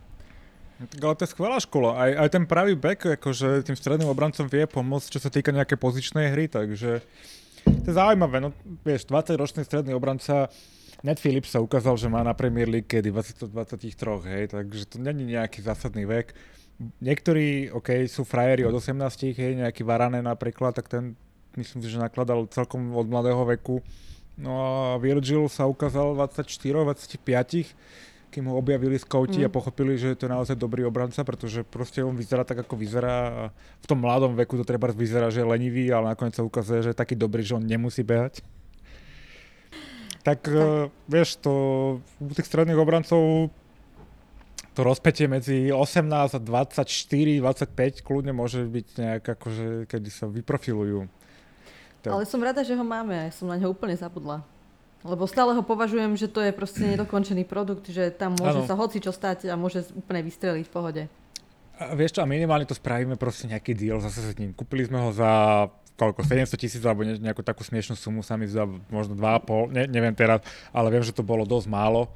[0.79, 1.99] Ale to je skvelá škola.
[1.99, 5.75] Aj, aj ten pravý back, akože tým stredným obrancom vie pomôcť, čo sa týka nejakej
[5.75, 7.03] pozičnej hry, takže
[7.67, 8.39] to je zaujímavé.
[8.39, 10.47] No, vieš, 20-ročný stredný obranca
[11.03, 14.97] Ned Phillips sa ukázal, že má na Premier League kedy 20, 23, hej, takže to
[15.03, 16.31] není nejaký zásadný vek.
[16.99, 18.99] Niektorí, OK, sú frajeri od 18,
[19.31, 21.15] hej, nejaký Varane napríklad, tak ten
[21.55, 23.79] myslím si, že nakladal celkom od mladého veku
[24.35, 24.69] No a
[24.99, 26.43] Virgil sa ukázal 24,
[26.83, 27.23] 25,
[28.35, 29.47] kým ho objavili skauti mm.
[29.47, 33.47] a pochopili, že to je naozaj dobrý obranca, pretože proste on vyzerá tak, ako vyzerá
[33.79, 36.91] v tom mladom veku to treba vyzerá, že je lenivý, ale nakoniec sa ukazuje, že
[36.91, 38.43] je taký dobrý, že on nemusí behať.
[40.27, 40.51] Tak, tak.
[40.51, 41.53] Uh, vieš, to
[42.19, 43.53] u tých stredných obrancov
[44.75, 46.83] to rozpetie medzi 18 a 24,
[47.39, 51.07] 25 kľudne môže byť nejak akože, kedy sa vyprofilujú.
[52.11, 53.29] Ale som rada, že ho máme.
[53.29, 54.45] Ja som na neho úplne zabudla.
[55.05, 58.69] Lebo stále ho považujem, že to je proste nedokončený produkt, že tam môže ano.
[58.69, 61.03] sa hoci čo stať a môže úplne vystreliť v pohode.
[61.77, 64.55] A vieš čo, a minimálne to spravíme proste nejaký deal zase s ním.
[64.57, 65.29] Kúpili sme ho za
[65.95, 70.11] koľko, 700 tisíc alebo nejakú takú smiešnú sumu sa mi za možno 2,5, ne, neviem
[70.11, 70.43] teraz,
[70.75, 72.11] ale viem, že to bolo dosť málo.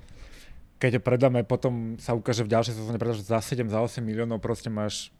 [0.79, 4.39] Keď ho predáme, potom sa ukáže v ďalšej sezóne predáš za 7, za 8 miliónov,
[4.39, 5.11] proste máš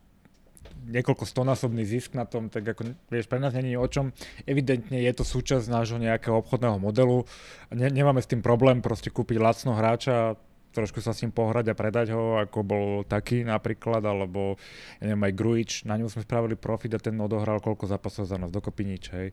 [0.90, 4.10] niekoľko stonásobný zisk na tom, tak ako, vieš, pre nás není o čom.
[4.50, 7.24] Evidentne je to súčasť nášho nejakého obchodného modelu.
[7.70, 10.40] Ne, nemáme s tým problém proste kúpiť lacno hráča,
[10.74, 14.58] trošku sa s ním pohrať a predať ho, ako bol taký napríklad, alebo
[15.02, 18.38] ja neviem, aj Gruič, na ňom sme spravili profit a ten odohral koľko zápasov za
[18.38, 19.28] nás, dokopy nič, hej.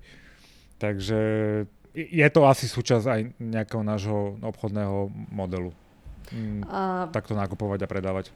[0.76, 1.20] Takže
[1.96, 5.72] je to asi súčasť aj nejakého nášho obchodného modelu.
[6.32, 7.08] Mm, a...
[7.08, 8.26] Takto nakupovať a predávať.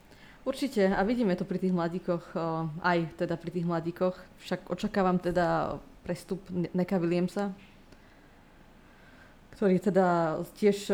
[0.41, 2.33] Určite a vidíme to pri tých mladíkoch,
[2.81, 4.17] aj teda pri tých mladíkoch.
[4.41, 7.53] Však očakávam teda prestup Neka Williamsa,
[9.53, 10.89] ktorý teda tiež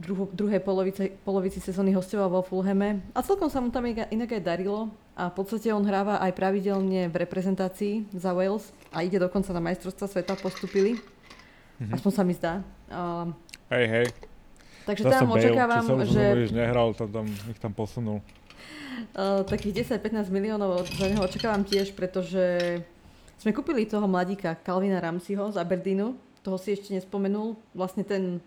[0.00, 4.42] v druhej polovici, polovici sezóny hostoval vo Fulhame a celkom sa mu tam inak aj
[4.42, 9.52] darilo a v podstate on hráva aj pravidelne v reprezentácii za Wales a ide dokonca
[9.52, 10.96] na majstrovstva sveta, postupili.
[10.96, 11.94] Mm-hmm.
[11.94, 12.64] Aspoň sa mi zdá.
[13.70, 14.06] hej, hej.
[14.88, 16.24] Takže tam očakávam, že...
[16.32, 18.24] Hovoríš, nehral, to tam, ich tam posunul.
[19.16, 22.78] Uh, takých 10-15 miliónov za neho očakávam tiež, pretože
[23.40, 27.56] sme kúpili toho mladíka Calvina Ramseyho z Aberdeenu, toho si ešte nespomenul.
[27.72, 28.44] Vlastne ten,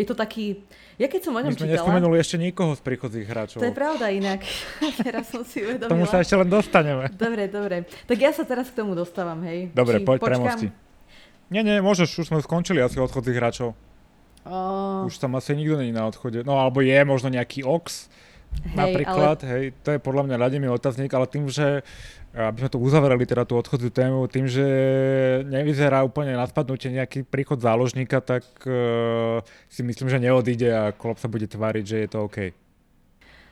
[0.00, 0.64] je to taký,
[0.96, 1.76] ja keď som o ňom My sme čítala...
[1.76, 3.60] nespomenuli ešte nikoho z príchodzích hráčov.
[3.60, 4.40] To je pravda inak,
[5.06, 5.92] teraz som si uvedomila.
[5.92, 7.12] Tomu sa ešte len dostaneme.
[7.12, 7.76] Dobre, dobre.
[8.08, 9.68] Tak ja sa teraz k tomu dostávam, hej.
[9.76, 10.40] Dobre, Či poď počkám...
[10.40, 10.66] premosti.
[11.50, 13.74] Nie, nie, môžeš, už sme skončili asi odchodzích hráčov.
[14.46, 15.04] Uh...
[15.04, 16.46] Už tam asi nikto není na odchode.
[16.46, 18.08] No alebo je možno nejaký Ox,
[18.60, 19.50] Hej, Napríklad, ale...
[19.50, 21.80] hej, to je podľa mňa radimý otáznik, ale tým, že
[22.30, 24.62] aby sme to uzavreli teda tú odchodzú tému, tým, že
[25.50, 31.18] nevyzerá úplne na spadnutie nejaký príchod záložníka, tak uh, si myslím, že neodíde a Klopp
[31.18, 32.54] sa bude tváriť, že je to OK.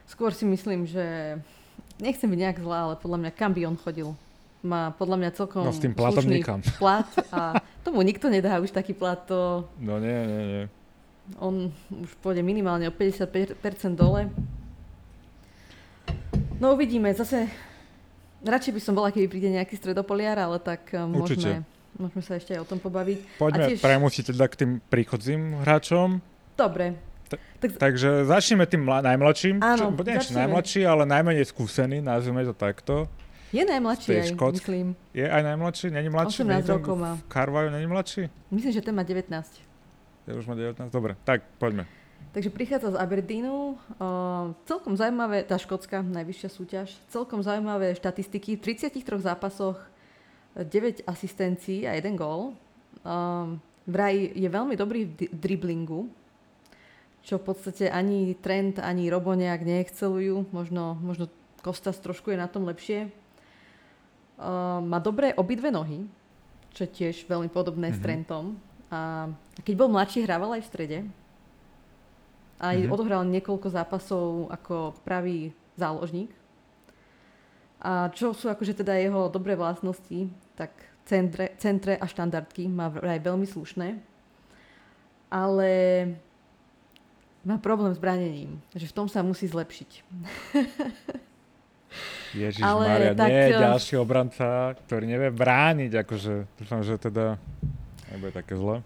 [0.06, 1.36] Skôr si myslím, že
[1.98, 4.08] nechcem byť nejak zlá, ale podľa mňa kam by on chodil?
[4.62, 6.62] Má podľa mňa celkom no, s tým platom nikam.
[6.82, 9.18] plat a tomu nikto nedá už taký plat.
[9.26, 9.66] To...
[9.82, 10.64] No nie, nie, nie.
[11.42, 13.58] On už pôjde minimálne o 50%
[13.98, 14.30] dole
[16.58, 17.46] No uvidíme, zase
[18.42, 21.62] radšej by som bola, keby príde nejaký stredopoliar, ale tak uh, môžeme,
[21.94, 23.38] môžeme sa ešte aj o tom pobaviť.
[23.38, 23.78] Poďme tiež...
[23.78, 26.18] premusiť teda k tým príchodzím hráčom.
[26.58, 26.98] Dobre.
[27.30, 27.78] Ta- tak...
[27.78, 29.62] Takže začneme tým mla- najmladším.
[29.62, 33.06] Áno, čo, nie, najmladší, ale najmenej skúsený, nazvime to takto.
[33.48, 34.92] Je najmladší aj, myslím.
[35.16, 35.88] Je aj najmladší?
[35.88, 36.44] Není mladší?
[36.44, 37.16] 18 rokov má.
[37.32, 38.28] Carvajo není mladší?
[38.52, 39.32] Myslím, že ten má 19.
[40.28, 41.16] Ja už má 19, dobre.
[41.24, 41.88] Tak, poďme.
[42.28, 43.80] Takže prichádza z Aberdeenu.
[43.96, 48.60] Uh, celkom zaujímavé, tá škótska najvyššia súťaž, celkom zaujímavé štatistiky.
[48.60, 49.80] V 33 zápasoch
[50.52, 52.52] 9 asistencií a 1 gól.
[53.88, 56.10] Vraj je veľmi dobrý v driblingu.
[57.24, 60.48] čo v podstate ani Trent, ani Robo nejak neexcelujú.
[60.48, 61.28] Možno, možno
[61.60, 63.12] Kostas trošku je na tom lepšie.
[64.38, 66.08] Uh, má dobré obidve nohy,
[66.72, 67.96] čo je tiež veľmi podobné mm-hmm.
[67.96, 68.06] s mhm.
[68.06, 68.44] Trentom.
[68.88, 69.28] A
[69.60, 70.98] keď bol mladší, hrával aj v strede.
[72.58, 72.94] Aj mm-hmm.
[72.94, 76.34] odohral niekoľko zápasov ako pravý záložník.
[77.78, 80.26] A čo sú akože teda jeho dobré vlastnosti,
[80.58, 80.74] tak
[81.06, 84.02] centre, centre a štandardky má aj veľmi slušné.
[85.30, 85.70] Ale
[87.46, 89.90] má problém s branením, že v tom sa musí zlepšiť.
[92.36, 93.28] Ježiš Ale tak...
[93.32, 97.40] nie, eh, ďalší obranca, ktorý nevie brániť, akože dúfam, že teda
[98.12, 98.84] nebude také zle.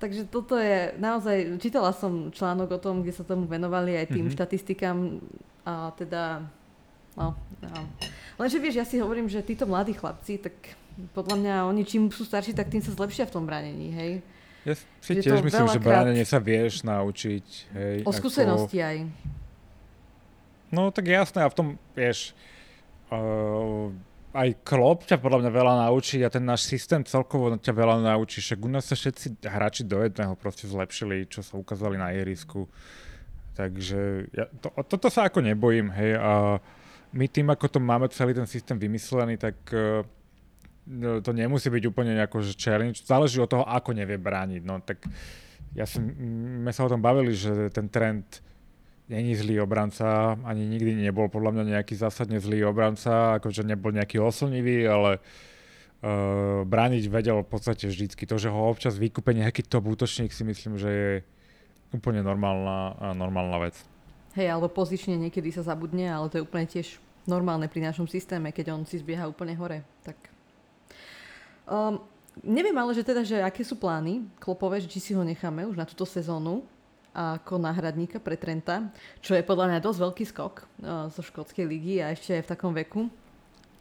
[0.00, 4.26] Takže toto je naozaj, čítala som článok o tom, kde sa tomu venovali aj tým
[4.26, 4.36] mm-hmm.
[4.36, 4.96] štatistikám
[5.68, 6.48] a teda,
[7.14, 7.80] no, no.
[8.40, 10.54] Lenže vieš, ja si hovorím, že títo mladí chlapci, tak
[11.12, 14.12] podľa mňa oni čím sú starší, tak tým sa zlepšia v tom bránení, hej.
[14.62, 17.96] Ja si že tiež myslím, že bránenie sa vieš naučiť, hej.
[18.08, 18.88] O skúsenosti ako...
[18.88, 18.96] aj.
[20.72, 22.32] No tak jasné, a v tom, vieš,
[23.12, 23.92] uh,
[24.32, 28.40] aj Klopp ťa podľa mňa veľa naučí a ten náš systém celkovo ťa veľa naučí.
[28.40, 32.64] Však u nás sa všetci hráči do jedného proste zlepšili, čo sa ukázali na ihrisku.
[33.52, 36.16] Takže ja, to, toto sa ako nebojím, hej.
[36.16, 36.56] A
[37.12, 40.00] my tým, ako to máme celý ten systém vymyslený, tak uh,
[41.20, 43.04] to nemusí byť úplne nejako že challenge.
[43.04, 44.62] Záleží od toho, ako nevie brániť.
[44.64, 45.04] No tak
[45.76, 46.08] ja som,
[46.64, 48.40] my sa o tom bavili, že ten trend
[49.08, 54.22] není zlý obranca, ani nikdy nebol podľa mňa nejaký zásadne zlý obranca, akože nebol nejaký
[54.22, 58.26] oslnivý, ale uh, brániť vedel v podstate vždycky.
[58.26, 61.12] To, že ho občas vykúpe nejaký top útočník si myslím, že je
[61.92, 63.76] úplne normálna, normálna vec.
[64.32, 66.96] Hej, alebo pozične niekedy sa zabudne, ale to je úplne tiež
[67.28, 69.84] normálne pri našom systéme, keď on si zbieha úplne hore.
[70.00, 70.16] Tak...
[71.68, 72.00] Um,
[72.40, 75.84] neviem ale, že teda, že aké sú plány klopové, či si ho necháme už na
[75.84, 76.64] túto sezónu,
[77.12, 78.88] ako náhradníka pre Trenta,
[79.20, 82.50] čo je podľa mňa dosť veľký skok uh, zo škótskej ligy a ešte aj v
[82.56, 83.12] takom veku.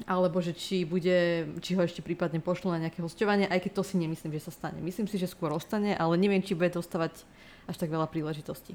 [0.10, 3.84] Alebo že či, bude, či ho ešte prípadne pošlo na nejaké hostovanie, aj keď to
[3.86, 4.82] si nemyslím, že sa stane.
[4.82, 7.22] Myslím si, že skôr ostane, ale neviem, či bude dostávať
[7.70, 8.74] až tak veľa príležitostí.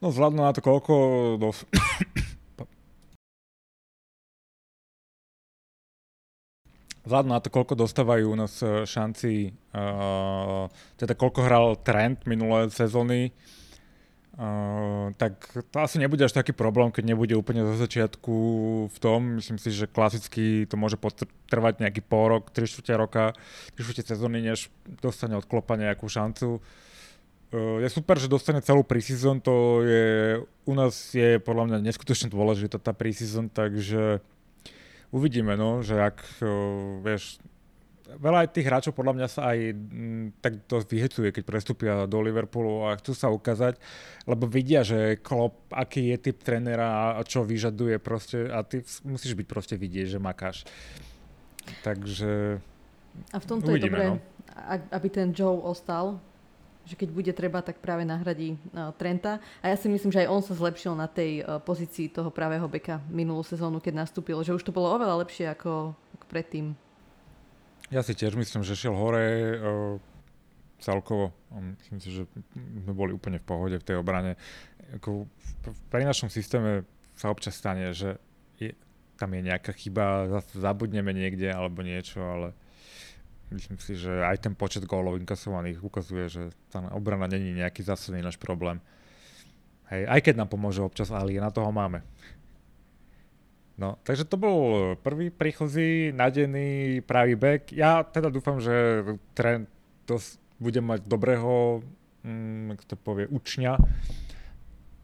[0.00, 0.94] No vzhľadom na to, koľko
[1.40, 1.64] dos-
[7.00, 10.68] Vzhľadom na to, koľko dostávajú u nás e, šanci, uh,
[11.00, 13.32] teda koľko hral Trent minulé sezóny,
[14.36, 15.40] uh, tak
[15.72, 18.36] to asi nebude až taký problém, keď nebude úplne zo začiatku
[18.92, 19.40] v tom.
[19.40, 24.04] Myslím si, že klasicky to môže potrvať nejaký pol rok, 3 čtvrte roka, 3 čtvrte
[24.04, 24.68] sezóny, než
[25.00, 26.60] dostane od klopa nejakú šancu.
[27.48, 30.04] Uh, je super, že dostane celú preseason, to je,
[30.68, 34.20] u nás je podľa mňa neskutočne dôležitá tá preseason, takže
[35.10, 37.42] uvidíme, no, že ak, uh, vieš,
[38.18, 42.18] veľa aj tých hráčov podľa mňa sa aj m, tak to vyhecuje, keď prestúpia do
[42.18, 43.78] Liverpoolu a chcú sa ukázať,
[44.26, 49.38] lebo vidia, že Klopp, aký je typ trénera a čo vyžaduje proste a ty musíš
[49.38, 50.66] byť proste vidieť, že makáš.
[51.86, 52.58] Takže
[53.30, 54.18] A v tomto uvidíme, je dobré, no.
[54.90, 56.18] aby ten Joe ostal,
[56.90, 59.38] že keď bude treba, tak práve nahradí uh, Trenta.
[59.62, 62.66] A ja si myslím, že aj on sa zlepšil na tej uh, pozícii toho pravého
[62.66, 64.42] beka minulú sezónu, keď nastúpil.
[64.42, 66.74] Že už to bolo oveľa lepšie ako, ako predtým.
[67.94, 69.96] Ja si tiež myslím, že šiel hore uh,
[70.82, 71.30] celkovo.
[71.54, 72.22] Myslím si, že
[72.56, 74.34] sme boli úplne v pohode v tej obrane.
[74.98, 75.30] Ako
[75.92, 76.82] pri našom systéme
[77.14, 78.18] sa občas stane, že
[78.58, 78.74] je,
[79.14, 82.56] tam je nejaká chyba, zabudneme niekde alebo niečo, ale
[83.50, 88.22] myslím si, že aj ten počet gólov inkasovaných ukazuje, že tá obrana není nejaký zásadný
[88.22, 88.78] náš problém.
[89.90, 92.06] Hej, aj keď nám pomôže občas Ali, na toho máme.
[93.80, 97.72] No, takže to bol prvý príchozí, nadený pravý back.
[97.72, 99.66] Ja teda dúfam, že trend
[100.04, 101.80] dosť bude mať dobrého,
[102.20, 103.80] mm, to povie, učňa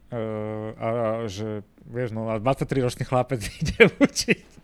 [0.07, 4.57] Uh, a, a že, vieš, no, 23-ročný chlapec ide učiť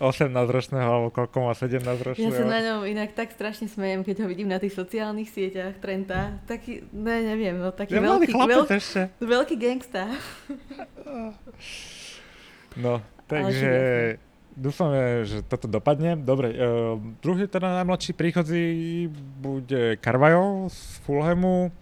[0.00, 2.28] 18-ročného, alebo koľko má 17-ročného.
[2.28, 5.80] Ja sa na ňom inak tak strašne smejem, keď ho vidím na tých sociálnych sieťach
[5.80, 6.40] Trenta.
[6.48, 9.02] Taký, ne, neviem, no taký ja veľký, veľký, ešte.
[9.20, 10.12] veľký gangsta.
[12.84, 13.72] no, takže
[14.56, 16.16] dúfame, že toto dopadne.
[16.16, 18.64] Dobre, uh, druhý teda najmladší príchodzí
[19.40, 21.72] bude Carvajo z Fulhamu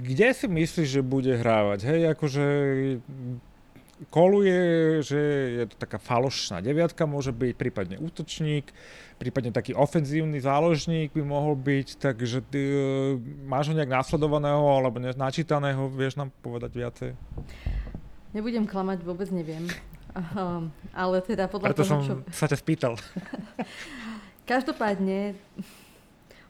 [0.00, 1.84] kde si myslíš, že bude hrávať?
[1.84, 2.44] Hej, akože
[4.08, 4.58] koluje,
[5.04, 5.20] že
[5.60, 8.72] je to taká falošná deviatka, môže byť prípadne útočník,
[9.20, 14.98] prípadne taký ofenzívny záložník by mohol byť, takže ty, uh, máš ho nejak následovaného alebo
[14.98, 17.10] načítaného, vieš nám povedať viacej?
[18.32, 19.68] Nebudem klamať, vôbec neviem.
[20.12, 22.14] Uh, ale teda podľa Preto toho, som čo...
[22.32, 22.92] sa ťa spýtal.
[24.50, 25.38] Každopádne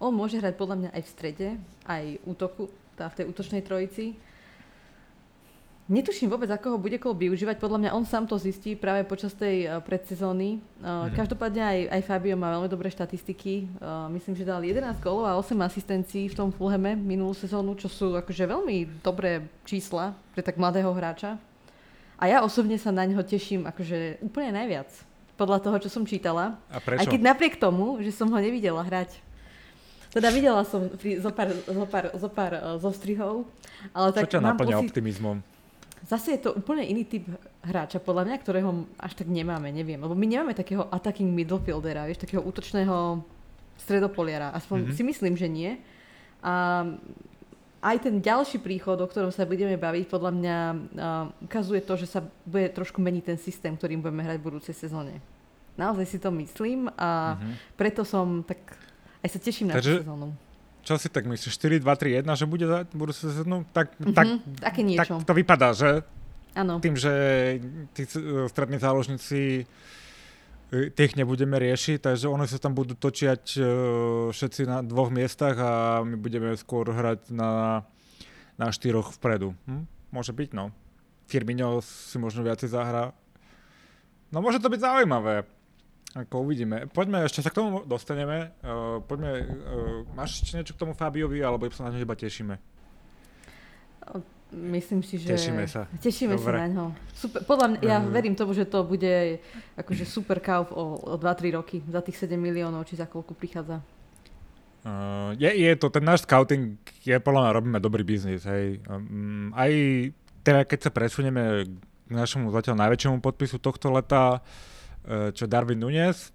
[0.02, 1.48] on môže hrať podľa mňa aj v strede,
[1.86, 2.66] aj útoku,
[2.98, 4.18] tá v tej útočnej trojici.
[5.92, 7.58] Netuším vôbec, ako ho bude kol využívať.
[7.58, 10.62] Podľa mňa on sám to zistí práve počas tej uh, predsezóny.
[10.78, 11.10] Mm.
[11.12, 13.66] Každopádne aj, aj Fabio má veľmi dobré štatistiky.
[13.82, 17.90] Uh, myslím, že dal 11 gólov a 8 asistencií v tom Fulhame minulú sezónu, čo
[17.90, 21.36] sú akože veľmi dobré čísla pre tak mladého hráča.
[22.16, 24.86] A ja osobne sa na ňo teším akože úplne najviac.
[25.34, 26.62] Podľa toho, čo som čítala.
[26.70, 27.02] A prečo?
[27.02, 29.18] Aj keď napriek tomu, že som ho nevidela hrať.
[30.12, 33.48] Teda videla som zo pár, zo pár, zo pár uh, zostrihov.
[33.96, 35.36] Ale tak čo ťa naplňa pocit, optimizmom?
[36.04, 37.24] Zase je to úplne iný typ
[37.64, 39.96] hráča, podľa mňa, ktorého až tak nemáme, neviem.
[39.96, 43.24] Lebo my nemáme takého attacking midfieldera, vieš, takého útočného
[43.80, 44.52] stredopoliara.
[44.52, 44.96] Aspoň mm-hmm.
[45.00, 45.70] si myslím, že nie.
[46.44, 46.84] A
[47.82, 50.76] aj ten ďalší príchod, o ktorom sa budeme baviť, podľa mňa uh,
[51.48, 55.18] ukazuje to, že sa bude trošku meniť ten systém, ktorým budeme hrať v budúcej sezóne.
[55.74, 57.56] Naozaj si to myslím a uh-huh.
[57.80, 58.60] preto som tak
[59.22, 60.34] aj sa teším na Takže, sezónu.
[60.82, 61.54] Čo si tak myslíš?
[61.54, 63.62] 4, 2, 3, 1, že bude za budúcu sezónu?
[63.70, 64.14] Tak, uh-huh.
[64.14, 64.26] tak,
[64.58, 65.22] Také niečo.
[65.22, 66.02] tak to vypadá, že?
[66.52, 66.82] Áno.
[66.82, 67.14] Tým, že
[67.94, 68.04] tí
[68.50, 69.64] strední záložníci
[70.72, 73.66] E, tých nebudeme riešiť, takže oni sa tam budú točiať uh,
[74.32, 77.84] všetci na dvoch miestach a my budeme skôr hrať na,
[78.56, 79.52] na štyroch vpredu.
[79.68, 79.84] Hm?
[80.08, 80.72] Môže byť, no.
[81.28, 83.12] Firmino si možno viacej zahra.
[84.32, 85.44] No môže to byť zaujímavé.
[86.12, 86.92] Ako uvidíme.
[86.92, 88.52] Poďme, ešte sa k tomu dostaneme.
[88.60, 89.44] Uh, poďme, uh,
[90.12, 92.60] máš ešte niečo k tomu Fabiovi, alebo sa na neho iba tešíme?
[94.52, 95.32] Myslím si, že...
[95.32, 95.88] Tešíme sa.
[95.88, 96.44] Tešíme Dobre.
[96.44, 96.86] sa na ňo.
[97.16, 98.12] Super, podľa mňa, ja mm.
[98.12, 99.40] verím tomu, že to bude
[99.80, 101.80] akože super kauf o, o 2-3 roky.
[101.88, 103.80] Za tých 7 miliónov, či za koľko prichádza.
[104.84, 108.84] Uh, je, je to, ten náš scouting, je podľa mňa robíme dobrý biznis, hej.
[108.84, 109.72] Um, aj
[110.44, 111.64] teda keď sa presunieme
[112.04, 114.72] k našemu zatiaľ najväčšiemu podpisu tohto leta, uh,
[115.08, 116.30] čo Darwin Nunes,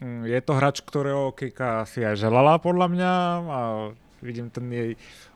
[0.00, 3.12] um, je to hráč, ktorého Kika si aj želala podľa mňa
[3.46, 3.60] a
[4.22, 4.90] vidím ten jej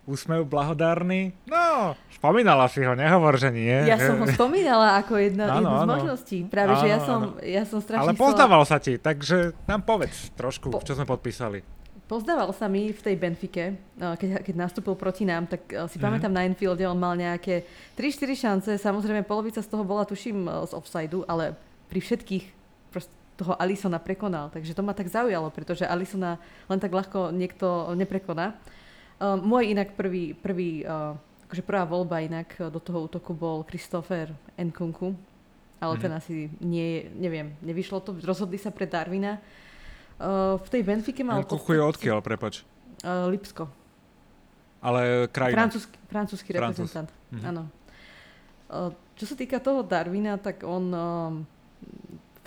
[0.06, 1.34] úsmev blahodárny.
[1.50, 3.74] No, spomínala si ho, nehovor, že nie.
[3.84, 5.92] Ja som ho spomínala ako jedna, ano, jednu z ano.
[5.98, 6.38] možností.
[6.46, 8.78] Práve, ano, že ja som, ja som strašne Ale pozdával chcela...
[8.78, 10.78] sa ti, takže nám povedz trošku, po...
[10.86, 11.66] čo sme podpísali.
[12.06, 15.98] Pozdával sa mi v tej Benfike, eh, keď, keď nastúpil proti nám, tak eh, si
[15.98, 16.06] mm-hmm.
[16.06, 17.66] pamätám na Enfielde, on mal nejaké
[17.98, 22.44] 3-4 šance, samozrejme polovica z toho bola tuším eh, z offsideu, ale pri všetkých
[23.36, 24.48] toho Alisona prekonal.
[24.48, 26.40] Takže to ma tak zaujalo, pretože Alisona
[26.72, 28.56] len tak ľahko niekto neprekoná.
[29.16, 31.16] Uh, môj inak prvý, prvý uh,
[31.48, 35.14] akože prvá voľba inak do toho útoku bol Christopher Nkunku,
[35.80, 36.02] ale mm-hmm.
[36.02, 39.40] ten asi nie, neviem, nevyšlo to, rozhodli sa pre Darwina.
[40.16, 41.44] Uh, v tej Benfike mal...
[41.44, 42.64] Nkunku je odkiaľ, prepač?
[43.04, 43.68] Uh, Lipsko.
[44.80, 45.64] Ale krajina.
[45.64, 46.88] Francúzsky, francúzsky Francúz.
[46.88, 47.48] reprezentant, mm-hmm.
[47.52, 47.62] áno.
[48.66, 51.32] Uh, čo sa týka toho Darwina, tak on uh,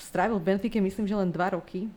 [0.02, 1.92] strávil v Benfike myslím, že len dva roky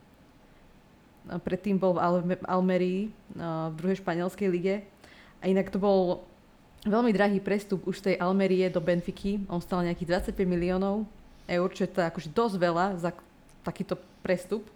[1.23, 2.03] predtým bol v
[2.51, 3.01] Almerii
[3.39, 4.83] v druhej španielskej lige.
[5.43, 6.27] A inak to bol
[6.83, 9.47] veľmi drahý prestup už z tej Almerie do Benfiky.
[9.47, 11.07] On stal nejakých 25 miliónov
[11.47, 13.11] eur, čo je to akože dosť veľa za
[13.63, 14.67] takýto prestup.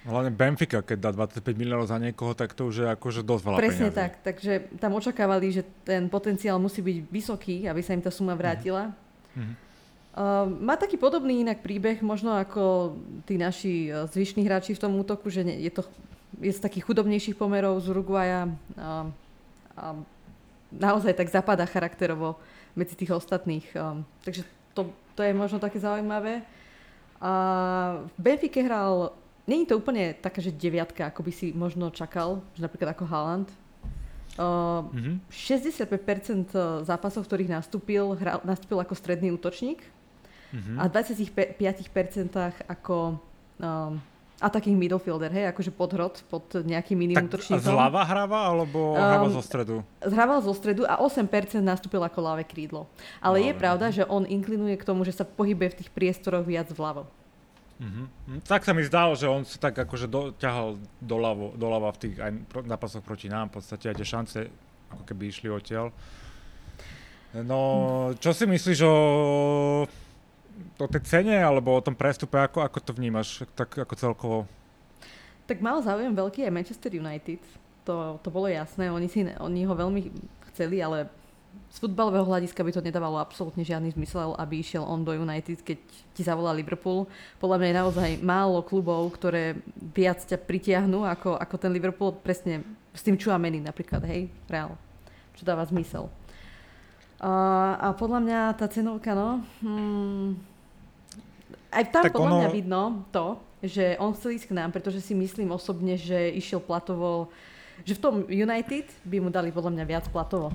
[0.00, 3.56] Hlavne Benfica, keď dá 25 miliónov za niekoho, tak to už je akože dosť veľa
[3.60, 4.00] Presne peniazí.
[4.00, 8.32] tak, takže tam očakávali, že ten potenciál musí byť vysoký, aby sa im tá suma
[8.32, 8.96] vrátila.
[9.36, 9.69] Mm-hmm.
[10.10, 12.98] Uh, má taký podobný inak príbeh, možno ako
[13.30, 15.86] tí naši uh, zvyšní hráči v tom útoku, že je to
[16.38, 19.06] je z takých chudobnejších pomerov z Uruguaja uh,
[19.76, 19.84] a
[20.70, 22.38] naozaj tak zapadá charakterovo
[22.74, 23.66] medzi tých ostatných.
[23.74, 26.42] Um, takže to, to je možno také zaujímavé.
[27.20, 27.32] A
[28.16, 29.12] v Benfica hral,
[29.44, 33.48] není to úplne taká, že deviatka, ako by si možno čakal, že napríklad ako Haaland.
[34.38, 35.16] Uh, mm-hmm.
[35.28, 39.82] 65% zápasov, v ktorých nastúpil, hral, nastúpil ako stredný útočník
[40.52, 40.76] mm-hmm.
[40.78, 43.18] a 25% ako
[43.60, 43.98] um,
[44.40, 47.60] takých midfielder, hej, akože podhrod, pod nejakým iným tak útočníkom.
[47.60, 49.74] zľava hráva, alebo um, hráva zo stredu?
[50.00, 52.88] Hrával zo stredu a 8% nastúpil ako ľavé krídlo.
[53.20, 56.48] Ale no, je pravda, že on inklinuje k tomu, že sa pohybuje v tých priestoroch
[56.48, 57.04] viac vľavo.
[57.80, 58.44] Mm-hmm.
[58.44, 62.32] Tak sa mi zdalo, že on sa tak akože doťahal doľavo, doľava v tých aj
[62.68, 64.40] zápasoch proti nám, v podstate aj tie šance
[64.92, 65.88] ako keby išli odtiaľ.
[67.40, 67.60] No,
[68.18, 68.94] čo si myslíš o
[70.78, 74.38] o tej cene alebo o tom prestupe, ako, ako to vnímaš tak ako celkovo?
[75.44, 77.42] Tak mal záujem veľký aj Manchester United.
[77.88, 78.86] To, to bolo jasné.
[78.92, 80.12] Oni, si, oni ho veľmi
[80.52, 81.10] chceli, ale
[81.70, 85.78] z futbalového hľadiska by to nedávalo absolútne žiadny zmysel, aby išiel on do United, keď
[86.14, 87.06] ti zavolá Liverpool.
[87.38, 92.62] Podľa mňa je naozaj málo klubov, ktoré viac ťa pritiahnu ako, ako ten Liverpool presne
[92.90, 94.74] s tým Chuameni napríklad, hej, Real.
[95.38, 96.10] Čo dáva zmysel.
[97.20, 100.49] Uh, a podľa mňa tá cenovka, no, hmm,
[101.70, 102.38] aj tam tak podľa ono...
[102.42, 102.82] mňa vidno
[103.14, 107.30] to, že on chcel ísť k nám, pretože si myslím osobne, že išiel platovo
[107.84, 110.52] že v tom United by mu dali podľa mňa viac platovo.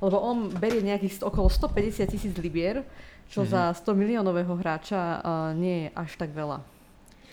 [0.00, 2.84] Lebo on berie nejakých okolo 150 tisíc libier,
[3.28, 3.72] čo mm-hmm.
[3.76, 5.20] za 100 miliónového hráča uh,
[5.56, 6.60] nie je až tak veľa.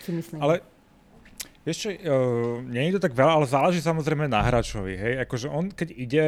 [0.01, 0.39] Si myslím.
[0.39, 0.63] Ale
[1.61, 5.13] Vieš čo, uh, nie je to tak veľa, ale záleží samozrejme na hráčovi, hej.
[5.21, 6.25] Akože on, keď ide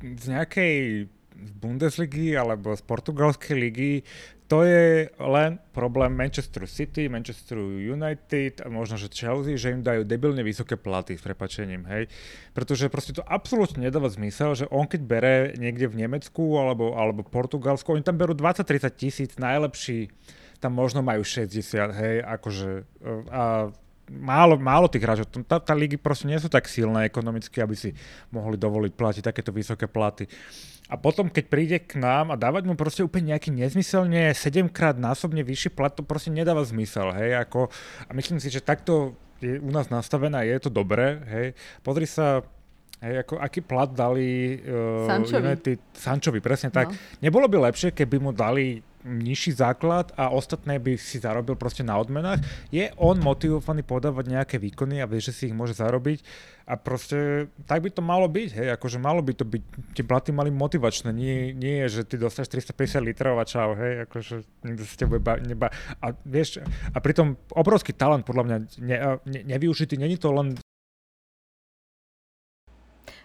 [0.00, 0.74] z nejakej
[1.36, 3.92] Bundesligy alebo z portugalskej ligy,
[4.52, 10.04] to je len problém Manchester City, Manchester United a možno, že Chelsea, že im dajú
[10.04, 12.12] debilne vysoké platy s prepačením, hej.
[12.52, 17.24] Pretože proste to absolútne nedáva zmysel, že on keď bere niekde v Nemecku alebo, alebo
[17.24, 20.12] Portugalsku, oni tam berú 20-30 tisíc, najlepší
[20.60, 21.58] tam možno majú 60,
[21.96, 22.86] hej, akože
[23.34, 23.72] a
[24.10, 25.28] málo, málo tých hráčov.
[25.46, 27.90] Tá, tá ligy proste nie sú tak silné ekonomicky, aby si
[28.34, 30.26] mohli dovoliť platiť takéto vysoké platy.
[30.90, 34.98] A potom, keď príde k nám a dávať mu proste úplne nejaký nezmyselne 7 krát
[34.98, 37.72] násobne vyšší plat, to proste nedáva zmysel, hej, ako,
[38.04, 41.46] a myslím si, že takto je u nás nastavené a je to dobré, hej.
[41.82, 42.44] Pozri sa,
[43.02, 45.42] Hej, ako, aký plat dali uh, Sančovi.
[45.42, 46.78] United, Sančovi, presne no.
[46.78, 46.94] tak.
[47.18, 51.98] Nebolo by lepšie, keby mu dali nižší základ a ostatné by si zarobil proste na
[51.98, 52.42] odmenách.
[52.70, 56.22] Je on motivovaný podávať nejaké výkony a vie, že si ich môže zarobiť
[56.66, 59.62] a proste tak by to malo byť, hej, akože malo by to byť,
[59.98, 64.06] tie platy mali motivačné, nie, nie je, že ty dostaneš 350 litrov a čau, hej,
[64.06, 66.62] akože nikto sa tebe neba, a vieš,
[66.94, 68.96] a pritom obrovský talent podľa mňa ne,
[69.26, 70.54] ne, nevyužitý, není to len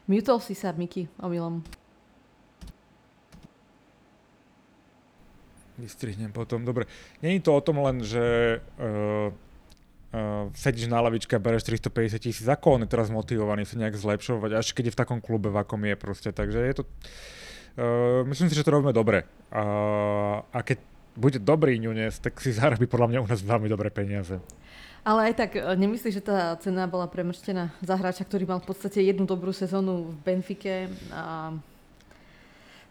[0.08, 1.87] Mutol si sa, Miky, omylom.
[5.78, 6.90] Vystrihnem potom, dobre.
[7.22, 12.48] Není to o tom len, že uh, uh, sedíš na lavičke a bereš 350 tisíc,
[12.50, 15.62] ako on je teraz motivovaný sa nejak zlepšovať, až keď je v takom klube, v
[15.62, 16.30] akom je proste.
[16.34, 16.84] Takže je to...
[17.78, 19.30] Uh, myslím si, že to robíme dobre.
[19.54, 20.82] Uh, a keď
[21.18, 24.38] bude dobrý Nunes, tak si zarobí podľa mňa u nás veľmi dobré peniaze.
[25.08, 29.00] Ale aj tak nemyslíš, že tá cena bola premrštená za hráča, ktorý mal v podstate
[29.02, 31.56] jednu dobrú sezónu v Benfike a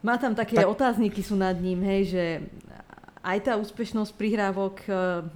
[0.04, 0.68] má tam také tak...
[0.68, 2.24] otázniky sú nad ním, hej, že
[3.26, 4.86] aj tá úspešnosť prihrávok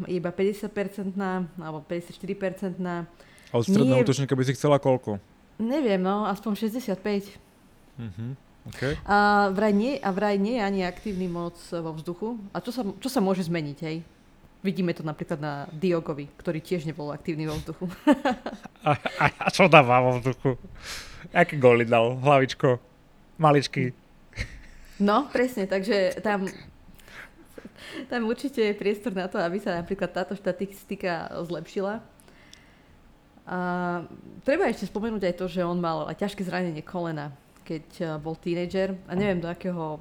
[0.07, 0.71] je iba 50%
[1.59, 2.79] alebo 54%
[3.51, 4.05] A od stredného Nie...
[4.07, 5.19] útočníka by si chcela koľko?
[5.61, 7.37] Neviem, no, aspoň 65.
[8.01, 8.33] Uh-huh.
[8.69, 8.97] Okay.
[9.09, 12.37] A, vraj nie, a vraj nie je ani aktívny moc vo vzduchu.
[12.55, 14.05] A čo sa, čo sa môže zmeniť, hej?
[14.61, 17.89] Vidíme to napríklad na Diogovi, ktorý tiež nebol aktívny vo vzduchu.
[18.89, 20.61] a, a, a čo dáva vo vzduchu?
[21.33, 22.21] Aké góly dal?
[22.21, 22.77] Hlavičko?
[23.41, 23.97] Maličký?
[25.01, 26.45] No, presne, takže tam,
[28.13, 32.05] tam určite je priestor na to, aby sa napríklad táto štatistika zlepšila.
[33.49, 33.59] A
[34.45, 37.33] treba ešte spomenúť aj to, že on mal ťažké zranenie kolena,
[37.65, 39.99] keď eh, bol tínedžer a neviem do akého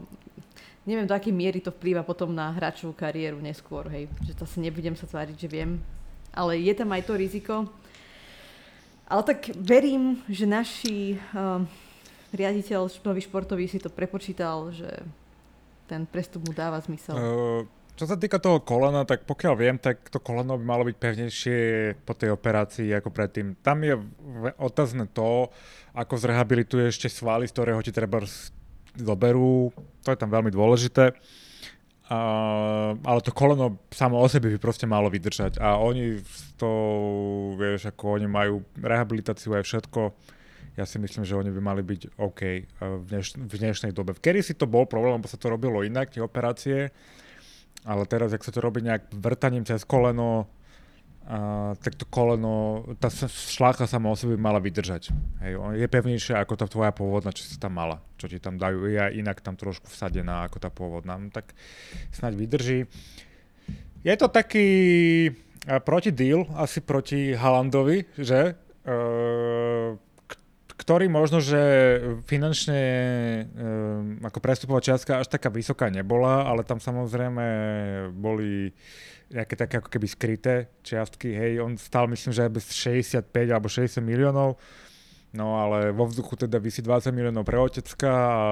[0.90, 4.10] neviem do akej miery to vplýva potom na hráčovú kariéru neskôr, hej.
[4.26, 5.78] Že to asi nebudem sa tváriť, že viem.
[6.34, 7.56] Ale je tam aj to riziko.
[9.06, 11.62] Ale tak verím, že naši uh,
[12.34, 14.90] riaditeľ nový športový si to prepočítal, že
[15.90, 17.16] ten prestup mu dáva zmysel.
[17.18, 17.62] Uh,
[17.98, 21.58] čo sa týka toho kolena, tak pokiaľ viem, tak to koleno by malo byť pevnejšie
[22.08, 23.60] po tej operácii ako predtým.
[23.60, 23.98] Tam je
[24.56, 25.52] otázne to,
[25.92, 28.24] ako zrehabilituje ešte svaly, z ktorého ti treba
[28.96, 29.76] doberú.
[30.06, 31.12] To je tam veľmi dôležité.
[32.10, 36.18] Uh, ale to koleno samo o sebe by proste malo vydržať a oni
[36.58, 36.72] to,
[37.54, 40.02] vieš, ako oni majú rehabilitáciu aj všetko,
[40.80, 44.16] ja si myslím, že oni by mali byť OK uh, v, dneš- v dnešnej dobe.
[44.16, 46.96] Kedy si to bol problém, lebo sa to robilo inak, tie operácie,
[47.84, 50.48] ale teraz, ak sa to robí nejak vrtaním cez koleno,
[51.28, 55.12] uh, tak to koleno, tá šlácha sama o sebe mala vydržať.
[55.44, 58.88] Hej, je pevnejšia ako tá tvoja pôvodná, čo si tam mala, čo ti tam dajú,
[58.88, 61.52] je inak tam trošku vsadená ako tá pôvodná, no, tak
[62.16, 62.80] snáď vydrží.
[64.00, 64.68] Je to taký
[65.68, 68.56] uh, proti deal asi proti Halandovi, že?
[68.88, 70.00] Uh,
[70.80, 71.60] ktorý možno, že
[72.24, 72.82] finančne
[73.52, 77.44] um, ako prestupová čiastka až taká vysoká nebola, ale tam samozrejme
[78.16, 78.72] boli
[79.30, 84.02] nejaké také ako keby skryté čiastky, hej, on stal myslím, že bez 65 alebo 60
[84.02, 84.58] miliónov,
[85.30, 88.44] No ale vo vzduchu teda vysí 20 miliónov pre otecka a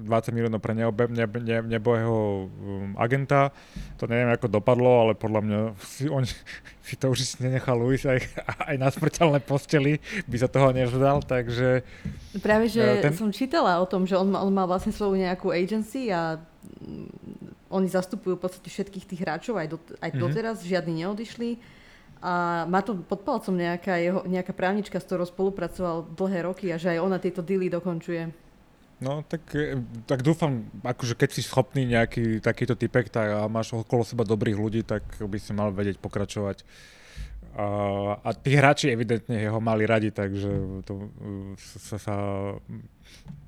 [0.00, 3.52] 20 miliónov pre neobe, ne, ne, nebohého um, agenta.
[4.00, 6.24] To neviem, ako dopadlo, ale podľa mňa si, on
[6.88, 8.24] si to už nenechal Luis aj,
[8.72, 11.84] aj na smrteľné posteli, by sa toho nevzdal, takže...
[12.40, 13.12] Práve, že ten...
[13.12, 16.40] som čítala o tom, že on, on mal vlastne svoju nejakú agency a
[16.80, 20.24] mm, oni zastupujú v podstate všetkých tých hráčov, aj, do, aj mm-hmm.
[20.24, 21.77] doteraz, žiadni neodišli
[22.18, 26.76] a má to pod palcom nejaká, jeho, nejaká právnička, s ktorou spolupracoval dlhé roky a
[26.76, 28.30] že aj ona tieto dily dokončuje.
[28.98, 29.78] No, tak, e,
[30.10, 34.58] tak dúfam, akože keď si schopný nejaký takýto typek tak, a máš okolo seba dobrých
[34.58, 36.66] ľudí, tak by si mal vedieť pokračovať
[37.58, 37.66] A,
[38.18, 41.10] a tí hráči evidentne ho mali radi, takže to
[41.58, 42.14] sa, sa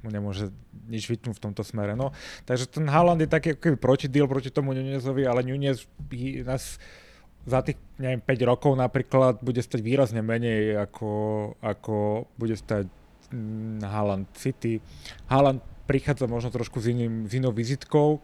[0.02, 0.50] mu nemôže
[0.86, 1.94] nič vytnúť v tomto smere.
[1.94, 2.10] No,
[2.46, 5.86] takže ten Haaland je taký ako protidíl proti tomu Nunezovi, ale Nunez
[6.46, 6.78] nás
[7.48, 11.10] za tých, neviem, 5 rokov napríklad bude stať výrazne menej, ako,
[11.64, 12.88] ako bude stať
[13.32, 14.80] mm, Haaland City.
[15.32, 18.20] Haaland prichádza možno trošku s, iným, s inou vizitkou,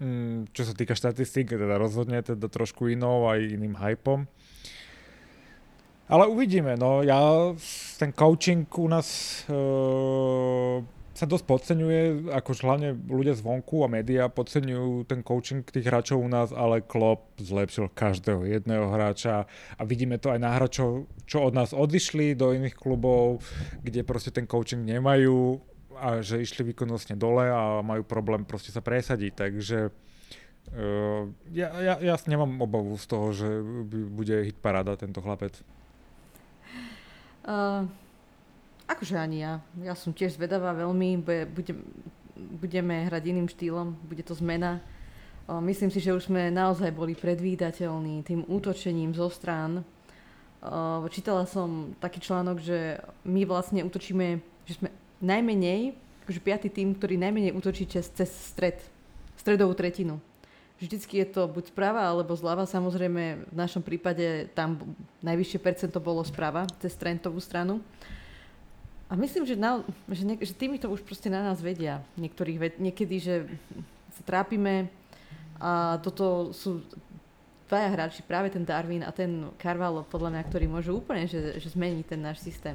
[0.00, 4.24] mm, čo sa týka štatistík, teda rozhodne teda trošku inou aj iným hypom.
[6.04, 7.56] Ale uvidíme, no ja
[7.96, 9.08] ten coaching u nás
[9.48, 12.00] uh, sa dosť podceňuje,
[12.34, 17.38] akože hlavne ľudia zvonku a médiá podceňujú ten coaching tých hráčov u nás, ale Klopp
[17.38, 19.46] zlepšil každého jedného hráča
[19.78, 23.46] a vidíme to aj na hráčov, čo od nás odišli do iných klubov,
[23.86, 25.62] kde proste ten coaching nemajú
[25.94, 29.78] a že išli výkonnostne dole a majú problém proste sa presadiť, takže
[30.74, 33.48] uh, ja, ja, ja nemám obavu z toho, že
[34.10, 35.54] bude hit paráda tento chlapec.
[37.46, 37.86] Uh,
[38.84, 39.64] Akože ani ja.
[39.80, 41.24] Ja som tiež zvedavá veľmi.
[41.50, 41.80] Budem,
[42.36, 44.84] budeme hrať iným štýlom, bude to zmena.
[45.44, 49.84] Myslím si, že už sme naozaj boli predvídateľní tým útočením zo strán.
[51.12, 52.96] Čítala som taký článok, že
[53.28, 54.88] my vlastne útočíme, že sme
[55.20, 55.92] najmenej,
[56.24, 58.80] akože piatý tým, ktorý najmenej útočí cez, cez stred,
[59.36, 60.16] stredovú tretinu.
[60.80, 62.64] Vždycky je to buď správa alebo zľava.
[62.64, 67.84] Samozrejme, v našom prípade tam najvyššie percento bolo správa, cez trendovú stranu.
[69.14, 69.78] A myslím, že, na,
[70.10, 72.02] že, ne, že tými už proste na nás vedia.
[72.18, 73.46] Niektorých ved, niekedy, že
[74.18, 74.90] sa trápime
[75.62, 76.82] a toto sú
[77.70, 81.68] dvaja hráči, práve ten Darwin a ten Carvalho, podľa mňa, ktorí môžu úplne že, že
[81.70, 82.74] zmeniť ten náš systém.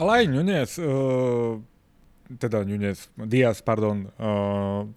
[0.00, 1.60] Ale aj Nunez, uh,
[2.40, 4.88] teda Nunez, Diaz, pardon, uh,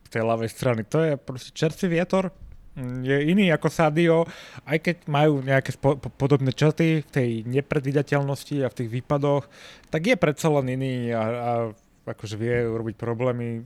[0.00, 2.32] z tej ľavej strany, to je proste čerstvý vietor,
[2.76, 4.28] je iný ako Sadio,
[4.68, 9.48] aj keď majú nejaké spo- podobné črty v tej nepredvídateľnosti a v tých výpadoch,
[9.88, 11.52] tak je predsa len iný a, a
[12.04, 13.64] akože vie urobiť problémy.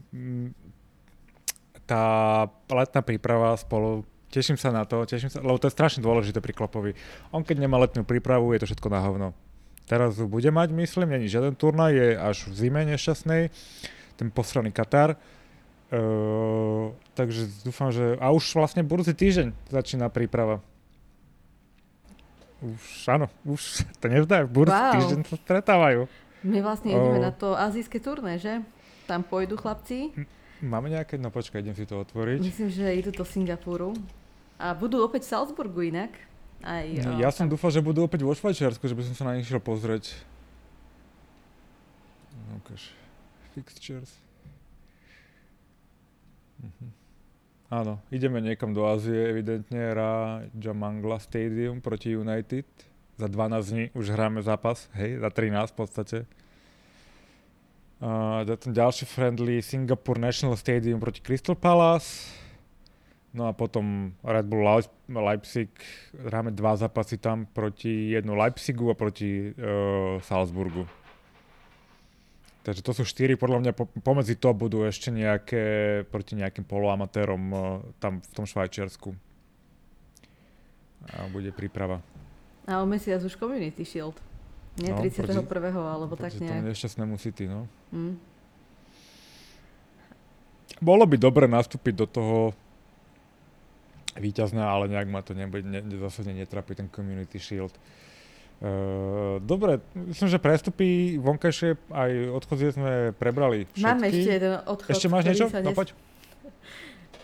[1.83, 2.03] Tá
[2.71, 6.55] letná príprava spolu, teším sa na to, teším sa, lebo to je strašne dôležité pri
[6.55, 6.95] Klopovi.
[7.35, 9.27] On keď nemá letnú prípravu, je to všetko na hovno.
[9.91, 13.51] Teraz bude mať, myslím, není žiaden turnaj, je až v zime nešťastnej,
[14.15, 15.19] ten posraný Katar
[15.91, 18.15] Uh, takže dúfam, že...
[18.23, 20.63] A už vlastne budúci týždeň začína príprava.
[22.63, 24.95] Už, áno, už to nevzdá, budúci wow.
[24.95, 26.07] týždeň sa stretávajú.
[26.47, 28.63] My vlastne ideme uh, na to azijské turné, že?
[29.03, 30.15] Tam pôjdu chlapci.
[30.63, 31.19] Máme nejaké?
[31.19, 32.39] No počkaj, idem si to otvoriť.
[32.39, 33.91] Myslím, že idú do Singapuru.
[34.61, 36.13] A budú opäť v Salzburgu inak.
[36.61, 37.57] Aj, no, ja som tam...
[37.57, 40.13] dúfal, že budú opäť vo Švajčiarsku, že by som sa na nich šiel pozrieť.
[42.31, 42.93] No, ukáž.
[43.57, 44.20] Fixtures.
[46.61, 46.89] Uh-huh.
[47.71, 52.67] Áno, ideme niekam do Ázie, evidentne, Raja Mangla Stadium proti United.
[53.15, 56.17] Za 12 dní už hráme zápas, hej, za 13 v podstate.
[58.01, 62.33] Uh, ten ďalší friendly Singapore National Stadium proti Crystal Palace.
[63.31, 64.67] No a potom Red Bull
[65.07, 65.71] Leipzig,
[66.11, 70.83] hráme dva zápasy tam proti jednu Leipzigu a proti uh, Salzburgu.
[72.61, 73.71] Takže to sú štyri, podľa mňa
[74.05, 75.63] pomedzi to budú ešte nejaké,
[76.13, 77.61] proti nejakým poloamatérom uh,
[77.97, 79.17] tam v tom Švajčiarsku.
[81.17, 82.05] A bude príprava.
[82.69, 84.13] A o mesiac už Community Shield.
[84.77, 85.41] Nie no, 31.
[85.49, 86.61] Proti, alebo tak nejak.
[86.61, 87.65] Proti nešťastnému City, no.
[87.89, 88.21] Mm.
[90.77, 92.37] Bolo by dobre nastúpiť do toho
[94.21, 97.73] víťazná, ale nejak ma to nebude, ne, zase netrapí ten Community Shield.
[97.73, 98.10] Uh,
[99.41, 103.81] dobre, myslím, že prestupy vonkajšie aj odchodzie sme prebrali všetky.
[103.81, 104.91] Máme ešte jeden odchod.
[104.93, 105.45] Ešte máš niečo?
[105.49, 105.65] Nes...
[105.65, 105.97] No poď.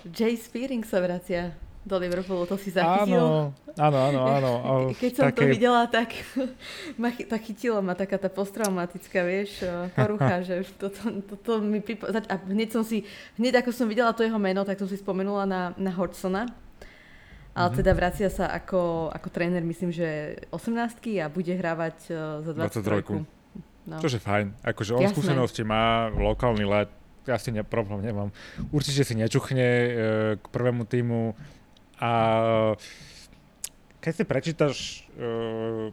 [0.07, 1.53] Jay Spearing sa vracia
[1.88, 3.53] do Liverpoolu, to si zachytil?
[3.79, 4.51] Áno, áno, áno.
[4.59, 4.88] áno.
[5.01, 5.39] Keď som také...
[5.39, 6.11] to videla, tak
[7.01, 9.63] ma, tak chytila ma taká tá posttraumatická, vieš,
[9.95, 12.11] porucha, že toto, toto mi pripo...
[12.11, 13.07] A hneď som si,
[13.39, 16.51] hneď ako som videla to jeho meno, tak som si spomenula na, na Hodgsona,
[17.58, 17.78] ale mhm.
[17.82, 23.26] teda vracia sa ako, ako tréner, myslím, že 18 a bude hrávať uh, za 23.
[23.26, 23.38] 23.
[23.88, 23.97] No.
[24.03, 24.62] Čože fajn.
[24.62, 25.16] Akože on Jasné.
[25.16, 26.91] skúsenosti má, lokálny let,
[27.26, 28.30] ja si ne, problém nemám.
[28.70, 29.91] Určite si nečuchne uh,
[30.38, 31.34] k prvému týmu
[31.97, 32.12] a
[33.97, 34.76] keď si prečítaš
[35.18, 35.89] uh,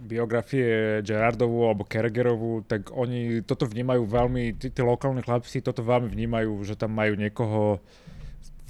[0.00, 6.08] biografie Gerardovu alebo Kergerovu, tak oni toto vnímajú veľmi, tí, tí lokálni chlapci toto veľmi
[6.08, 7.78] vnímajú, že tam majú niekoho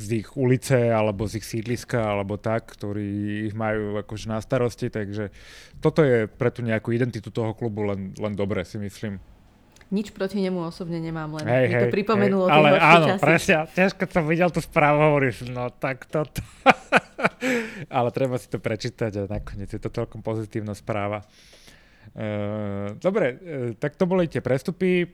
[0.01, 4.89] z ich ulice alebo z ich sídliska alebo tak, ktorí ich majú akože na starosti,
[4.89, 5.29] takže
[5.85, 9.21] toto je pre tú nejakú identitu toho klubu len, len dobre si myslím.
[9.91, 13.23] Nič proti nemu osobne nemám, len hej, mi to hej, pripomenulo hej, Ale áno, časy.
[13.27, 16.41] presne, tiež keď som videl tú správu, hovoríš, no tak toto.
[17.99, 21.27] ale treba si to prečítať a nakoniec je to celkom pozitívna správa.
[22.15, 23.39] Uh, dobre, uh,
[23.77, 25.11] tak to boli tie prestupy.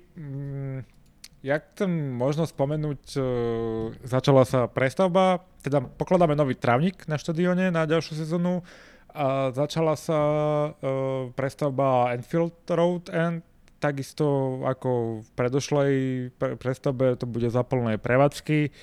[1.47, 7.86] Ja chcem možno spomenúť, uh, začala sa prestavba, teda pokladáme nový trávnik na štadióne na
[7.86, 8.66] ďalšiu sezónu
[9.14, 13.47] a začala sa uh, prestavba Enfield Road End,
[13.78, 15.92] takisto ako v predošlej
[16.34, 18.74] pre- prestavbe to bude za plné prevádzky.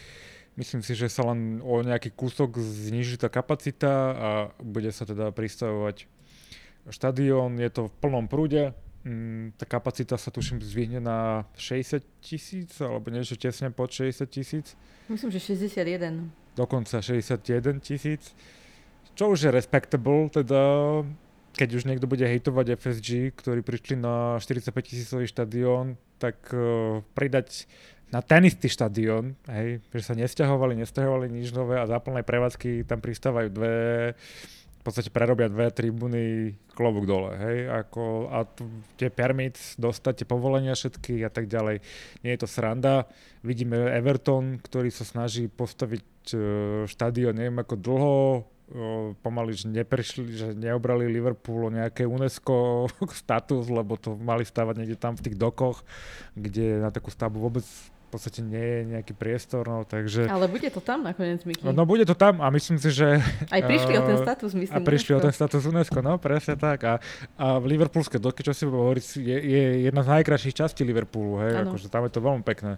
[0.55, 4.30] Myslím si, že sa len o nejaký kúsok zniží tá kapacita a
[4.64, 6.07] bude sa teda pristavovať
[6.88, 7.59] štadión.
[7.59, 8.72] Je to v plnom prúde.
[9.04, 14.80] Mm, tá kapacita sa tuším zvihne na 60 tisíc alebo niečo tesne pod 60 tisíc.
[15.12, 16.32] Myslím, že 61.
[16.56, 18.32] Dokonca 61 tisíc.
[19.14, 20.62] Čo už je respectable, teda
[21.54, 27.70] keď už niekto bude hejtovať FSG, ktorí prišli na 45 tisícový štadión, tak uh, pridať
[28.10, 32.86] na ten istý štadión, hej, že sa nesťahovali, nesťahovali nič nové a za plné prevádzky
[32.86, 33.74] tam pristávajú dve,
[34.84, 38.44] v podstate prerobia dve tribúny klobúk dole, hej, ako, a
[39.00, 41.80] tie permits, dostať tie povolenia všetky a tak ďalej.
[42.28, 43.08] Nie je to sranda.
[43.48, 46.04] Vidíme Everton, ktorý sa snaží postaviť
[46.36, 46.42] uh,
[46.84, 48.20] štadión, neviem ako dlho,
[49.22, 52.88] pomaly, že neprišli, že neobrali Liverpool o nejaké UNESCO
[53.22, 55.86] status, lebo to mali stavať niekde tam v tých dokoch,
[56.34, 57.66] kde na takú stavbu vôbec
[58.14, 60.30] podstate nie je nejaký priestor, no takže...
[60.30, 61.66] Ale bude to tam nakoniec, Miky.
[61.66, 63.18] No, no bude to tam a myslím si, že...
[63.49, 64.78] Aj prišli uh, o ten status, myslím.
[64.78, 65.20] A prišli UNESCO.
[65.20, 66.80] o ten status UNESCO, no presne tak.
[66.86, 66.93] A,
[67.36, 71.66] a v Liverpoolské doky, čo si hovoriť, je, je jedna z najkrajších častí Liverpoolu, hej,
[71.66, 72.78] akože tam je to veľmi pekné.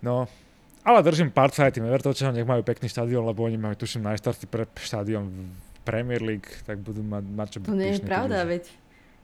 [0.00, 0.24] No,
[0.84, 4.44] ale držím palce aj tým Evertončanom, nech majú pekný štadión, lebo oni majú, tuším, najstarší
[4.52, 8.68] pre štadión v Premier League, tak budú mať, mať čo To nie je pravda, veď.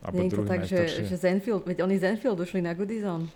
[0.01, 3.29] Nie je to tak, že, že Zenfield, veď oni Zenfield ušli na Goodison.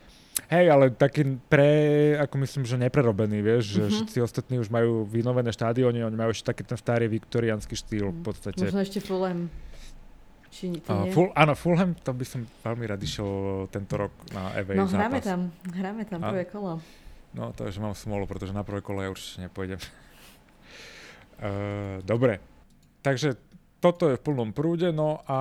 [0.51, 1.71] Hej, ale taký pre,
[2.19, 3.75] ako myslím, že neprerobený, vieš, mm-hmm.
[3.75, 3.91] že mhm.
[3.95, 8.21] všetci ostatní už majú vynovené štádióny, oni majú ešte taký ten starý viktoriánsky štýl v
[8.23, 8.67] podstate.
[8.67, 9.47] Možno ešte Fulham.
[10.55, 14.55] Či to uh, full, áno, Fulham, to by som veľmi rád išiel tento rok na
[14.55, 15.27] EVA No hráme zápas.
[15.27, 15.41] tam,
[15.75, 16.79] hráme tam prvé kolo.
[17.35, 19.83] No, takže mám smolu, pretože na prvé kolo ja určite nepôjdem.
[21.43, 22.39] uh, dobre,
[23.03, 23.35] takže
[23.83, 25.39] toto je v plnom prúde, no a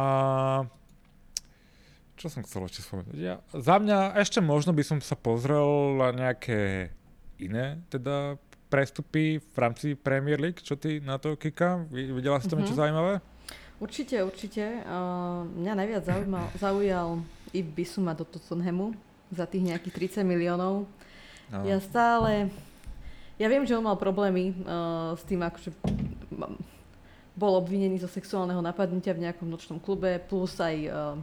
[2.17, 3.15] čo som chcel ešte spomenúť?
[3.17, 6.93] Ja, za mňa ešte možno by som sa pozrel na nejaké
[7.41, 8.37] iné teda
[8.73, 10.61] prestupy v rámci Premier League.
[10.61, 11.85] Čo ty na to, Kika?
[11.93, 12.65] Videla si tam mm-hmm.
[12.65, 13.13] niečo zaujímavé?
[13.77, 14.81] Určite, určite.
[14.85, 17.07] Uh, mňa najviac zaujímal, zaujal
[17.53, 18.97] i Bisuma do Tottenhamu
[19.29, 20.89] za tých nejakých 30 miliónov.
[21.53, 21.61] No.
[21.65, 22.49] Ja stále...
[23.41, 25.73] Ja viem, že on mal problémy uh, s tým, akože
[27.33, 31.17] bol obvinený zo sexuálneho napadnutia v nejakom nočnom klube, plus aj uh,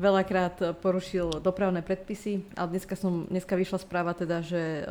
[0.00, 4.88] veľakrát porušil dopravné predpisy, ale dneska, som, dneska vyšla správa teda, že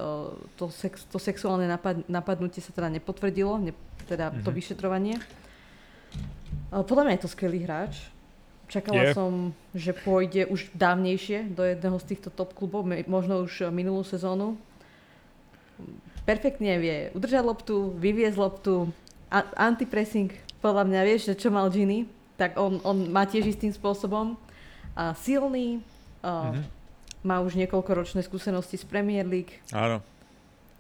[0.56, 3.74] to, sex, to sexuálne napad, napadnutie sa teda nepotvrdilo, ne,
[4.06, 4.45] teda mm-hmm.
[4.45, 4.58] to mhm.
[4.58, 5.16] vyšetrovanie.
[6.72, 8.08] Podľa mňa je to skvelý hráč.
[8.72, 9.16] Čakala yeah.
[9.16, 14.56] som, že pôjde už dávnejšie do jedného z týchto top klubov, možno už minulú sezónu.
[16.24, 18.88] Perfektne vie udržať loptu, vyviezť loptu,
[19.28, 20.32] a- antipressing,
[20.64, 24.39] podľa mňa vieš, že čo mal Gini, tak on, on má tiež istým spôsobom.
[24.96, 25.80] A silný,
[26.22, 26.64] a mm-hmm.
[27.26, 29.58] má už niekoľkoročné skúsenosti z Premier League.
[29.72, 30.04] Áno.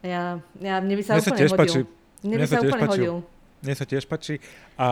[0.01, 1.61] Ja, ja, mne by sa mne úplne sa tiež hodil.
[1.61, 1.81] Páči.
[2.21, 3.15] Mne, mne by sa, sa úplne hodil.
[3.61, 4.41] Mne sa tiež páči.
[4.73, 4.87] A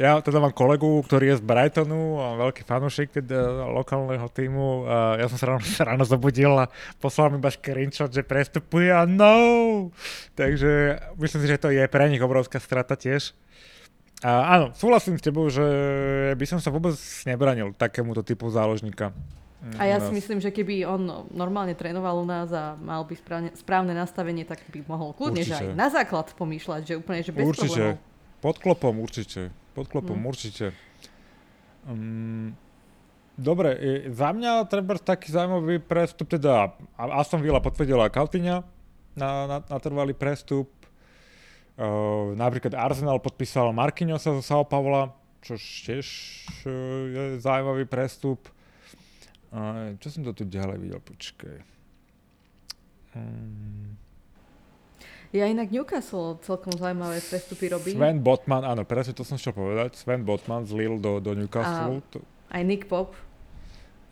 [0.00, 4.88] ja teda mám kolegu, ktorý je z Brightonu, a veľký fanúšik teda lokálneho týmu.
[4.88, 5.60] A ja som sa ráno,
[5.92, 9.92] ráno zobudil a poslal mi iba screenshot, že prestupuje a no!
[10.32, 13.36] Takže myslím si, že to je pre nich obrovská strata tiež.
[14.24, 15.60] A áno, súhlasím s tebou, že
[16.32, 16.96] by som sa vôbec
[17.28, 19.12] nebranil takémuto typu záložníka.
[19.80, 23.50] A ja si myslím, že keby on normálne trénoval u nás a mal by správne,
[23.56, 27.44] správne nastavenie, tak by mohol kľudne, že aj na základ pomýšľať, že úplne, že bez
[27.48, 27.96] Určite.
[27.96, 28.12] problémov.
[28.44, 29.40] Pod klopom určite.
[29.72, 30.28] Pod klopom hmm.
[30.28, 30.76] určite.
[31.88, 32.52] Um,
[33.40, 38.56] dobre, e, za mňa treba taký zaujímavý prestup, teda Aston Villa potvrdila Kaltiňa
[39.16, 40.68] na, na, na trvalý prestup.
[41.74, 45.10] Uh, napríklad Arsenal podpísal Marquinhosa zo Sao Paula,
[45.42, 46.06] čo tiež
[46.62, 46.72] uh,
[47.10, 48.46] je zaujímavý prestup.
[49.50, 51.00] Uh, čo som to tu ďalej videl?
[51.02, 51.56] Počkaj.
[53.18, 53.98] Um,
[55.34, 57.90] ja inak Newcastle celkom zaujímavé prestupy robí.
[57.98, 59.98] Sven Botman, áno, presne to som chcel povedať.
[59.98, 61.98] Sven Botman z Lille do, do Newcastle.
[61.98, 63.18] A, aj Nick Pop.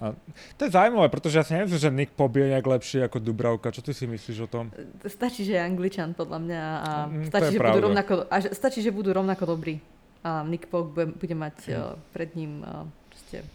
[0.03, 0.19] A,
[0.59, 3.71] to je zaujímavé, pretože ja si nemyslím, že Nick Pop je nejak lepší ako Dubravka.
[3.71, 4.75] Čo ty si myslíš o tom?
[5.07, 6.63] Stačí, že je angličan, podľa mňa.
[6.83, 9.79] A mm, stačí, že budú rovnako, a stačí, že budú rovnako dobrí.
[10.27, 11.75] A Nick Pop bude, bude mať mm.
[11.79, 13.47] uh, pred ním uh, proste,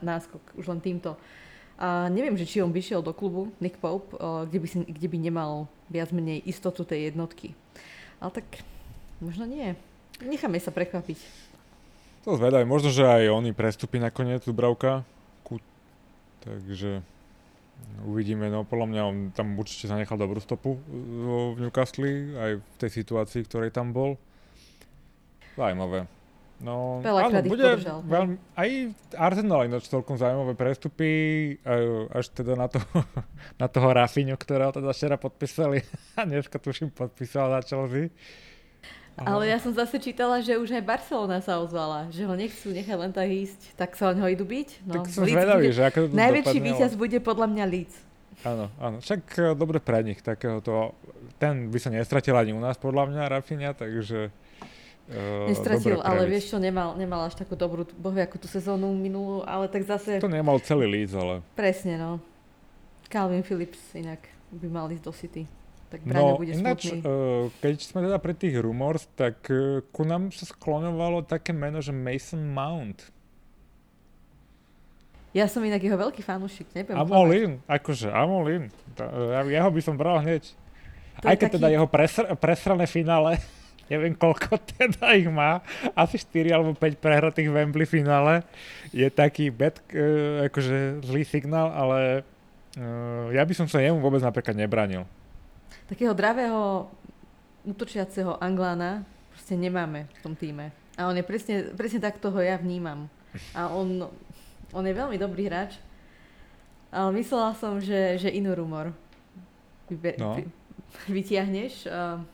[0.00, 1.20] náskok už len týmto.
[1.76, 4.16] A neviem, že či on vyšiel do klubu, Nick Pope,
[4.48, 7.52] kde by, si, kde by nemal viac menej istotu tej jednotky.
[8.16, 8.48] Ale tak
[9.20, 9.76] možno nie.
[10.24, 11.20] Necháme sa prekvapiť.
[12.24, 15.04] To zvedaj, možno, že aj oni prestupí nakoniec Dubravka.
[16.46, 17.02] Takže
[18.06, 22.90] uvidíme, no podľa mňa on tam určite zanechal dobrú stopu v Newcastle, aj v tej
[23.02, 24.14] situácii, ktorej tam bol.
[25.58, 26.08] Zajímavé.
[26.56, 28.68] No, áno, bude veľmi, aj
[29.12, 31.10] Arsenal ináč celkom zaujímavé prestupy,
[32.08, 32.80] až teda na, to,
[33.60, 35.84] na toho Rafinho, ktorého teda včera podpísali
[36.16, 38.08] a dneska tuším podpísal za Chelsea.
[39.16, 42.96] Ale ja som zase čítala, že už aj Barcelona sa ozvala, že ho nechcú nechať
[43.00, 44.68] len tak ísť, tak sa o ho idú byť.
[44.84, 47.96] No, tak som zvedavý, že ako to Najväčší víťaz bude podľa mňa Leeds.
[48.44, 50.92] Áno, áno, však e, dobre pre nich, takéhoto,
[51.40, 54.28] ten by sa nestratil ani u nás podľa mňa, Rafinha, takže
[55.06, 59.46] Uh, Nestratil, ale vieš čo, nemal, nemal až takú dobrú, bohvie ako tú sezónu minulú,
[59.46, 60.18] ale tak zase...
[60.18, 61.46] To nemal celý líc, ale...
[61.54, 62.18] Presne, no.
[63.06, 64.18] Calvin Phillips inak
[64.50, 65.42] by mal ísť do City.
[65.86, 70.02] Tak Braňo no, bude ináč, uh, keď sme teda pri tých rumors, tak uh, ku
[70.02, 73.06] nám sa skloňovalo také meno, že Mason Mount.
[75.30, 76.96] Ja som inak jeho veľký fanúšik, neviem.
[76.96, 78.72] I'm all in, akože, I'm all in.
[78.98, 80.48] Ja, jeho by som bral hneď.
[81.20, 81.56] To Aj keď taký...
[81.60, 83.36] teda jeho presr- presrané finále
[83.92, 85.62] neviem koľko teda ich má,
[85.94, 88.42] asi 4 alebo 5 prehratých v Wembley finále.
[88.90, 92.26] Je taký bad, uh, akože zlý signál, ale
[92.80, 95.06] uh, ja by som sa jemu vôbec napríklad nebranil.
[95.86, 96.90] Takého dravého
[97.66, 100.70] útočiaceho Anglána proste nemáme v tom týme.
[100.96, 103.10] A on je presne, presne tak toho ja vnímam.
[103.52, 104.08] A on,
[104.72, 105.76] on je veľmi dobrý hráč,
[106.88, 108.96] ale myslela som, že, že inú rumor
[109.92, 110.40] vybe- no.
[111.10, 111.84] vytiahneš.
[111.84, 112.24] Uh,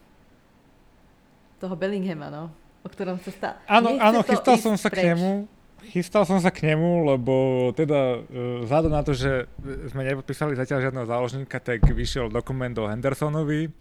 [1.63, 2.51] toho Bellinghama, no,
[2.83, 3.57] o ktorom sa stále...
[3.71, 5.07] Áno, áno, chystal som sa preč.
[5.07, 5.47] k nemu,
[5.91, 7.35] chystal som sa k nemu, lebo
[7.75, 9.51] teda uh, vzhľadom na to, že
[9.91, 13.73] sme nepodpísali zatiaľ žiadneho záložníka, tak vyšiel dokument o Hendersonovi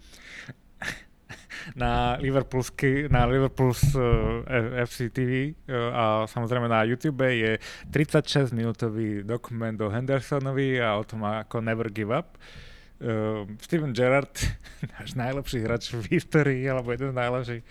[1.78, 4.42] na Liverpoolsky, na Liverpool's uh,
[4.82, 7.60] FC TV uh, a samozrejme na YouTube je
[7.94, 12.34] 36 minútový dokument o Hendersonovi a o tom, ako never give up.
[12.34, 12.72] Uh,
[13.02, 14.32] uh, Steven Gerrard,
[14.98, 17.62] náš najlepší hráč v histórii, alebo jeden z najlepších,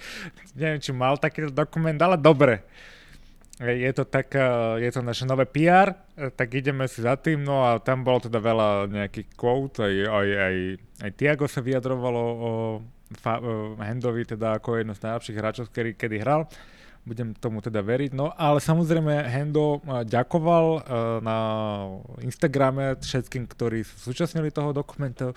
[0.55, 2.63] neviem, či mal taký dokument, ale dobre.
[3.61, 4.33] Je to tak,
[4.81, 5.93] je to naše nové PR,
[6.33, 10.27] tak ideme si za tým, no a tam bolo teda veľa nejakých quote, aj, aj,
[10.33, 10.55] aj,
[11.05, 12.51] aj Tiago sa vyjadrovalo o
[13.21, 13.37] fa,
[13.85, 16.49] Hendovi, teda ako jedno z najlepších hráčov, ktorý kedy hral
[17.01, 18.13] budem tomu teda veriť.
[18.13, 20.85] No ale samozrejme Hendo eh, ďakoval
[21.21, 21.37] na
[22.21, 25.33] Instagrame všetkým, ktorí súčasnili toho dokumentu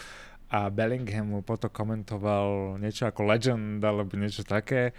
[0.52, 4.92] a Bellingham mu potom komentoval niečo ako legend alebo niečo také.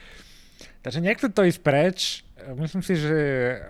[0.82, 2.24] Takže nechce to ísť preč.
[2.36, 3.15] Myslím si, že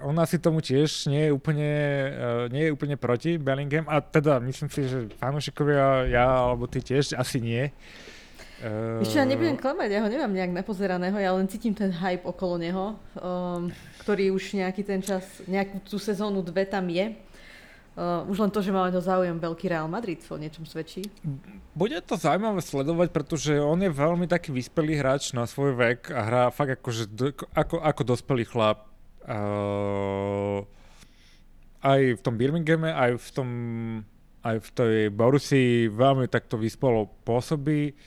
[0.02, 4.42] on asi tomu tiež nie je úplne, uh, nie je úplne proti Bellingham a teda
[4.42, 7.70] myslím si, že fanúšikovia, ja alebo ty tiež asi nie.
[8.66, 9.06] Uh...
[9.06, 12.58] Ešte ja nebudem klamať, ja ho nemám nejak napozeraného, ja len cítim ten hype okolo
[12.58, 13.70] neho, um,
[14.02, 17.14] ktorý už nejaký ten čas, nejakú tú sezónu dve tam je.
[17.96, 21.08] Uh, už len to, že máme to záujem veľký Real Madrid, o niečom svedčí.
[21.72, 26.22] Bude to zaujímavé sledovať, pretože on je veľmi taký vyspelý hráč na svoj vek a
[26.28, 27.16] hrá fakt akože,
[27.56, 28.92] ako, ako dospelý chlap.
[29.24, 30.68] Uh,
[31.88, 33.50] aj v tom Birminghame, aj v tom
[34.46, 37.98] aj v tej Borussii veľmi takto vyspelo pôsobí.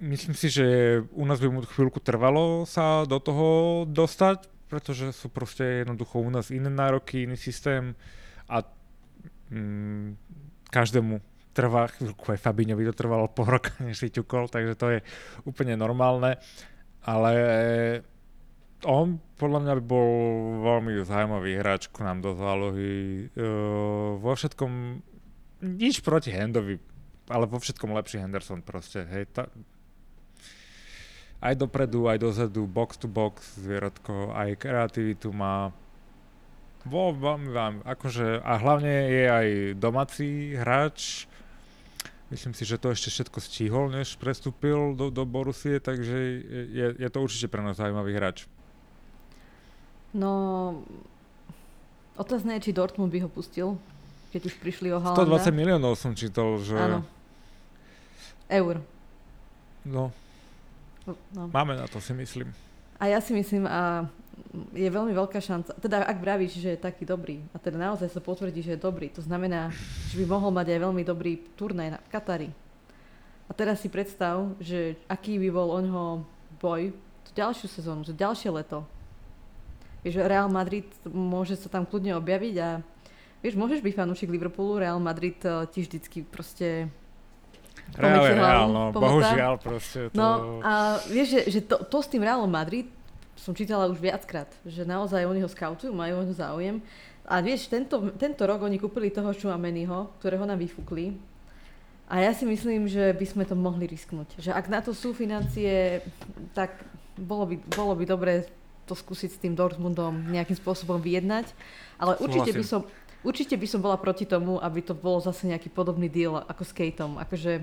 [0.00, 0.66] Myslím si, že
[1.10, 6.30] u nás by mu chvíľku trvalo sa do toho dostať, pretože sú proste jednoducho u
[6.30, 7.98] nás iné nároky, iný systém
[8.46, 8.62] a
[9.50, 10.14] mm,
[10.70, 11.18] každému
[11.50, 14.98] trvá aj Fabíňovi to trvalo po roka, než si ťukol, takže to je
[15.42, 16.38] úplne normálne,
[17.02, 17.32] ale
[18.86, 20.08] on podľa mňa by bol
[20.64, 23.28] veľmi zaujímavý hráč k nám do zálohy.
[23.36, 24.72] Uh, vo všetkom,
[25.64, 26.80] nič proti Hendovi,
[27.28, 29.04] ale vo všetkom lepší Henderson proste.
[29.04, 29.52] Hej, ta,
[31.40, 35.72] aj dopredu, aj dozadu, box to box zvieratko, aj kreativitu má.
[36.84, 41.28] Vo, vám, vám, akože, a hlavne je aj domáci hráč,
[42.30, 46.14] Myslím si, že to ešte všetko stíhol, než prestúpil do, do Borusie, takže
[46.70, 48.46] je, je to určite pre nás zaujímavý hráč.
[50.14, 50.30] No,
[52.14, 53.74] otázne je, či Dortmund by ho pustil,
[54.30, 55.26] keď už prišli o Halanda.
[55.26, 56.78] 120 miliónov som čítal, že...
[56.78, 57.02] Áno.
[58.46, 58.78] Eur.
[59.82, 60.14] No,
[61.08, 61.48] No.
[61.48, 62.52] Máme na to, si myslím.
[63.00, 64.04] A ja si myslím, a
[64.76, 68.20] je veľmi veľká šanca, teda ak vravíš, že je taký dobrý, a teda naozaj sa
[68.20, 69.72] potvrdí, že je dobrý, to znamená,
[70.12, 72.52] že by mohol mať aj veľmi dobrý turnaj na Katari.
[73.48, 76.22] A teraz si predstav, že aký by bol oňho
[76.60, 76.94] boj
[77.26, 78.86] tú ďalšiu sezónu, že ďalšie leto.
[80.06, 82.80] Vieš, Real Madrid môže sa tam kľudne objaviť a
[83.42, 86.88] vieš, môžeš byť fanúšik Liverpoolu, Real Madrid uh, ti vždycky proste
[87.98, 90.14] Real je Real, no, bohužiaľ proste to...
[90.14, 92.86] No a vieš, že, že to, to s tým Realom Madrid
[93.40, 96.84] som čítala už viackrát, že naozaj oni ho skautujú, majú ho záujem.
[97.24, 101.16] A vieš, tento, tento rok oni kúpili toho Čuameniho, ktorého nám vyfúkli.
[102.10, 104.42] A ja si myslím, že by sme to mohli risknúť.
[104.42, 106.02] Že ak na to sú financie,
[106.52, 106.74] tak
[107.14, 108.50] bolo by, bolo by dobre
[108.84, 111.54] to skúsiť s tým Dortmundom nejakým spôsobom vyjednať.
[112.02, 112.80] Ale určite by som,
[113.22, 116.74] určite by som bola proti tomu, aby to bolo zase nejaký podobný deal ako s
[116.74, 117.22] Kateom.
[117.22, 117.62] Akože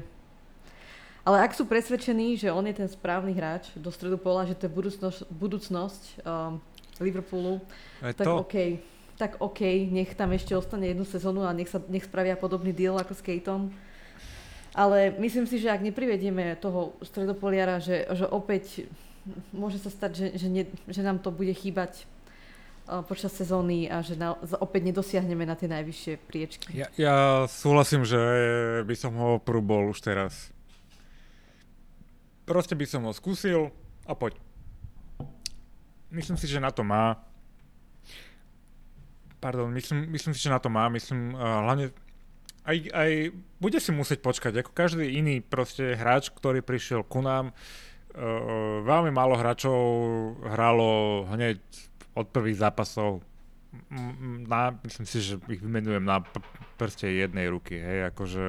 [1.27, 4.71] ale ak sú presvedčení, že on je ten správny hráč do stredu pola, že to
[4.71, 6.63] je budúcnosť, budúcnosť um,
[7.03, 7.59] Liverpoolu,
[7.99, 8.47] je tak to...
[8.47, 8.55] OK.
[9.17, 12.95] Tak OK, nech tam ešte ostane jednu sezónu a nech, sa, nech spravia podobný deal
[12.95, 13.73] ako s Kateom.
[14.77, 18.87] Ale myslím si, že ak neprivedieme toho stredopoliara, že, že opäť
[19.49, 22.05] môže sa stať, že, že, ne, že nám to bude chýbať
[22.87, 26.77] uh, počas sezóny a že na, opäť nedosiahneme na tie najvyššie priečky.
[26.77, 27.17] Ja, ja
[27.49, 28.21] súhlasím, že
[28.85, 30.55] by som ho prúbol už teraz.
[32.47, 33.75] Proste by som ho skúsil
[34.07, 34.39] a poď.
[36.07, 37.19] Myslím si, že na to má.
[39.43, 40.87] Pardon, myslím, myslím si, že na to má.
[40.87, 41.91] Myslím, uh, hlavne
[42.63, 43.11] aj, aj
[43.59, 47.51] bude si musieť počkať, ako každý iný proste hráč, ktorý prišiel ku nám.
[48.15, 49.77] Uh, veľmi málo hráčov
[50.47, 51.59] hralo hneď
[52.15, 53.19] od prvých zápasov.
[54.47, 56.23] Na, myslím si, že ich vymenujem na
[56.79, 58.43] prste jednej ruky, hej, akože,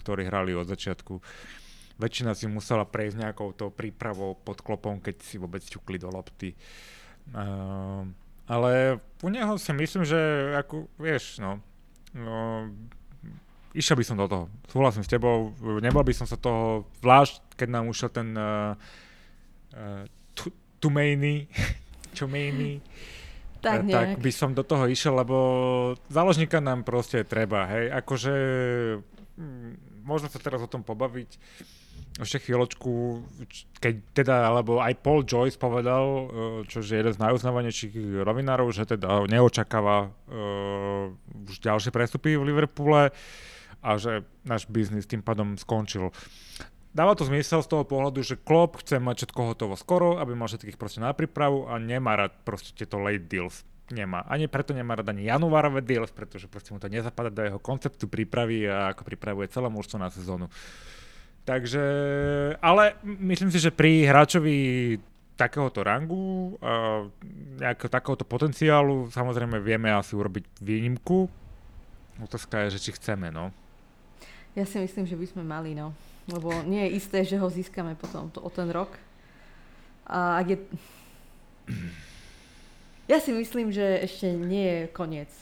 [0.00, 1.20] ktorí hrali od začiatku.
[1.20, 1.61] Uh,
[2.02, 6.58] väčšina si musela prejsť nejakou tou prípravou pod klopom, keď si vôbec ťukli do lopty.
[7.30, 8.02] Uh,
[8.50, 10.18] ale u neho si myslím, že
[10.58, 11.62] ako, vieš, no,
[12.10, 12.66] no
[13.72, 14.44] išiel by som do toho.
[14.66, 18.74] Súhlasím s tebou, nebol by som sa toho, zvlášť keď nám ušiel ten uh,
[19.78, 20.04] uh,
[20.82, 21.46] Tumejny,
[22.18, 22.82] Čomejny,
[23.62, 25.36] tak, tak by som do toho išiel, lebo
[26.10, 28.34] záložníka nám proste treba, hej, akože
[29.38, 31.38] mm, môžeme sa teraz o tom pobaviť
[32.20, 33.24] ešte chvíľočku,
[33.80, 36.24] keď teda, alebo aj Paul Joyce povedal, e,
[36.68, 43.16] čo je jeden z najuznávanejších rovinárov, že teda neočakáva uh, už ďalšie prestupy v Liverpoole
[43.80, 46.12] a že náš biznis tým pádom skončil.
[46.92, 50.52] Dáva to zmysel z toho pohľadu, že Klopp chce mať všetko hotovo skoro, aby mal
[50.52, 53.64] všetkých proste na prípravu a nemá rád proste tieto late deals.
[53.88, 54.28] Nemá.
[54.28, 58.04] Ani preto nemá rád ani januárové deals, pretože proste mu to nezapadá do jeho konceptu
[58.08, 60.52] prípravy a ako pripravuje celé mužstvo na sezónu.
[60.52, 61.01] Uh,
[61.42, 61.84] Takže,
[62.62, 64.94] ale myslím si, že pri hráčovi
[65.34, 67.02] takéhoto rangu, a
[67.58, 71.26] nejakého takéhoto potenciálu, samozrejme vieme asi urobiť výnimku.
[72.22, 73.50] Otázka je, že či chceme, no.
[74.54, 75.90] Ja si myslím, že by sme mali, no.
[76.30, 78.94] Lebo nie je isté, že ho získame potom to, o ten rok.
[80.06, 80.58] A ak je...
[83.10, 85.32] Ja si myslím, že ešte nie je koniec.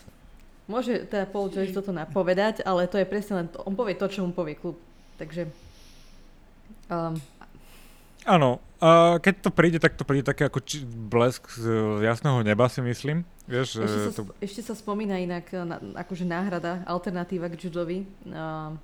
[0.64, 3.60] Môže teda Paul Joyce toto napovedať, ale to je presne len to.
[3.68, 4.80] On povie to, čo mu povie klub.
[5.20, 5.50] Takže
[6.90, 7.14] Um,
[8.28, 11.64] Áno, a keď to príde, tak to príde také ako či, blesk z
[12.04, 13.24] jasného neba, si myslím.
[13.48, 14.22] Vieš, ešte, sa, to...
[14.44, 18.76] ešte sa spomína inak na, akože náhrada, alternatíva k Judovi uh,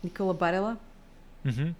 [0.00, 0.74] Nikola Barela.
[1.44, 1.70] Mm-hmm.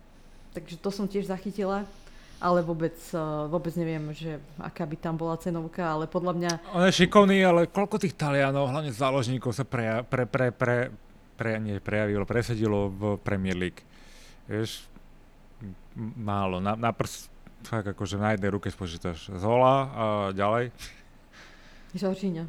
[0.61, 1.89] Takže to som tiež zachytila,
[2.37, 6.51] ale vôbec, uh, vôbec neviem, že aká by tam bola cenovka, ale podľa mňa...
[6.77, 10.93] On je šikovný, ale koľko tých Talianov, hlavne záložníkov sa pre, pre, pre, pre,
[11.33, 13.81] pre, nie, prejavilo, presedilo v Premier League.
[14.45, 14.85] Vieš,
[16.17, 16.61] málo.
[16.61, 17.31] Na, na prst,
[17.67, 20.71] fakt akože na jednej ruke spočítaš Zola a ďalej.
[21.95, 22.45] Žoržíňo.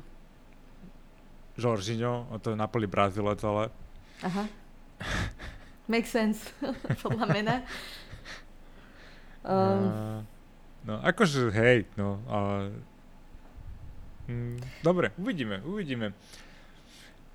[1.60, 3.74] Žoržíňo, to je Napoli Brazilec, ale...
[4.24, 4.48] Aha.
[5.88, 6.54] Make sense,
[7.04, 7.56] podľa mena.
[9.42, 9.56] Um.
[9.56, 10.20] Uh,
[10.86, 12.76] no, akože hej, no, ale...
[14.30, 16.14] Mm, dobre, uvidíme, uvidíme.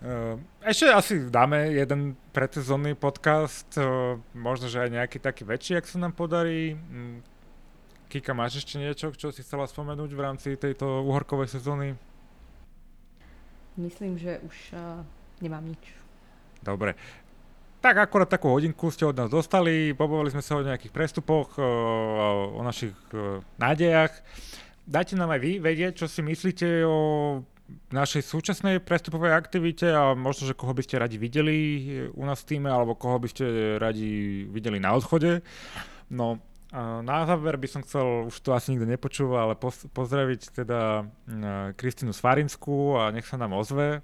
[0.03, 5.89] Uh, ešte asi dáme jeden predsezónny podcast, uh, možno, že aj nejaký taký väčší, ak
[5.89, 6.75] sa nám podarí.
[6.75, 7.23] Um,
[8.13, 11.97] Kika, máš ešte niečo, čo si chcela spomenúť v rámci tejto uhorkovej sezóny?
[13.81, 15.03] Myslím, že už uh,
[15.41, 15.83] nemám nič.
[16.61, 16.95] Dobre.
[17.81, 21.65] Tak akorát takú hodinku ste od nás dostali, pobavili sme sa o nejakých prestupoch, uh,
[22.55, 24.13] o našich uh, nádejach.
[24.85, 26.99] Dajte nám aj vy vedieť, čo si myslíte o
[27.93, 31.57] našej súčasnej prestupovej aktivite a možno, že koho by ste radi videli
[32.13, 35.41] u nás v týme, alebo koho by ste radi videli na odchode.
[36.13, 36.45] No,
[36.75, 39.55] na záver by som chcel, už to asi nikto nepočúva, ale
[39.95, 41.07] pozdraviť teda
[41.79, 44.03] Kristínu Svarinsku a nech sa nám ozve,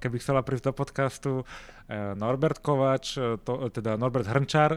[0.00, 1.32] keby chcela prísť do podcastu.
[1.92, 4.72] Norbert Kovač, to, teda Norbert Hrnčar,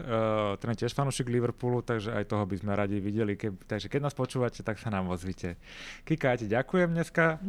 [0.60, 3.34] ten je tiež fanúšik Liverpoolu, takže aj toho by sme radi videli.
[3.34, 5.56] Keb, takže keď nás počúvate, tak sa nám ozvite.
[6.04, 7.40] Kika, ja ti ďakujem dneska.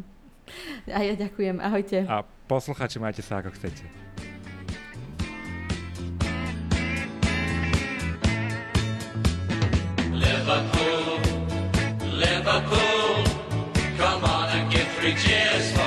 [0.89, 2.03] A ja ďakujem, ahojte.
[2.05, 3.85] A posluchači, majte sa ako chcete.
[10.11, 11.17] Liverpool,
[12.13, 13.13] Liverpool,
[13.97, 15.80] come on and give three cheers.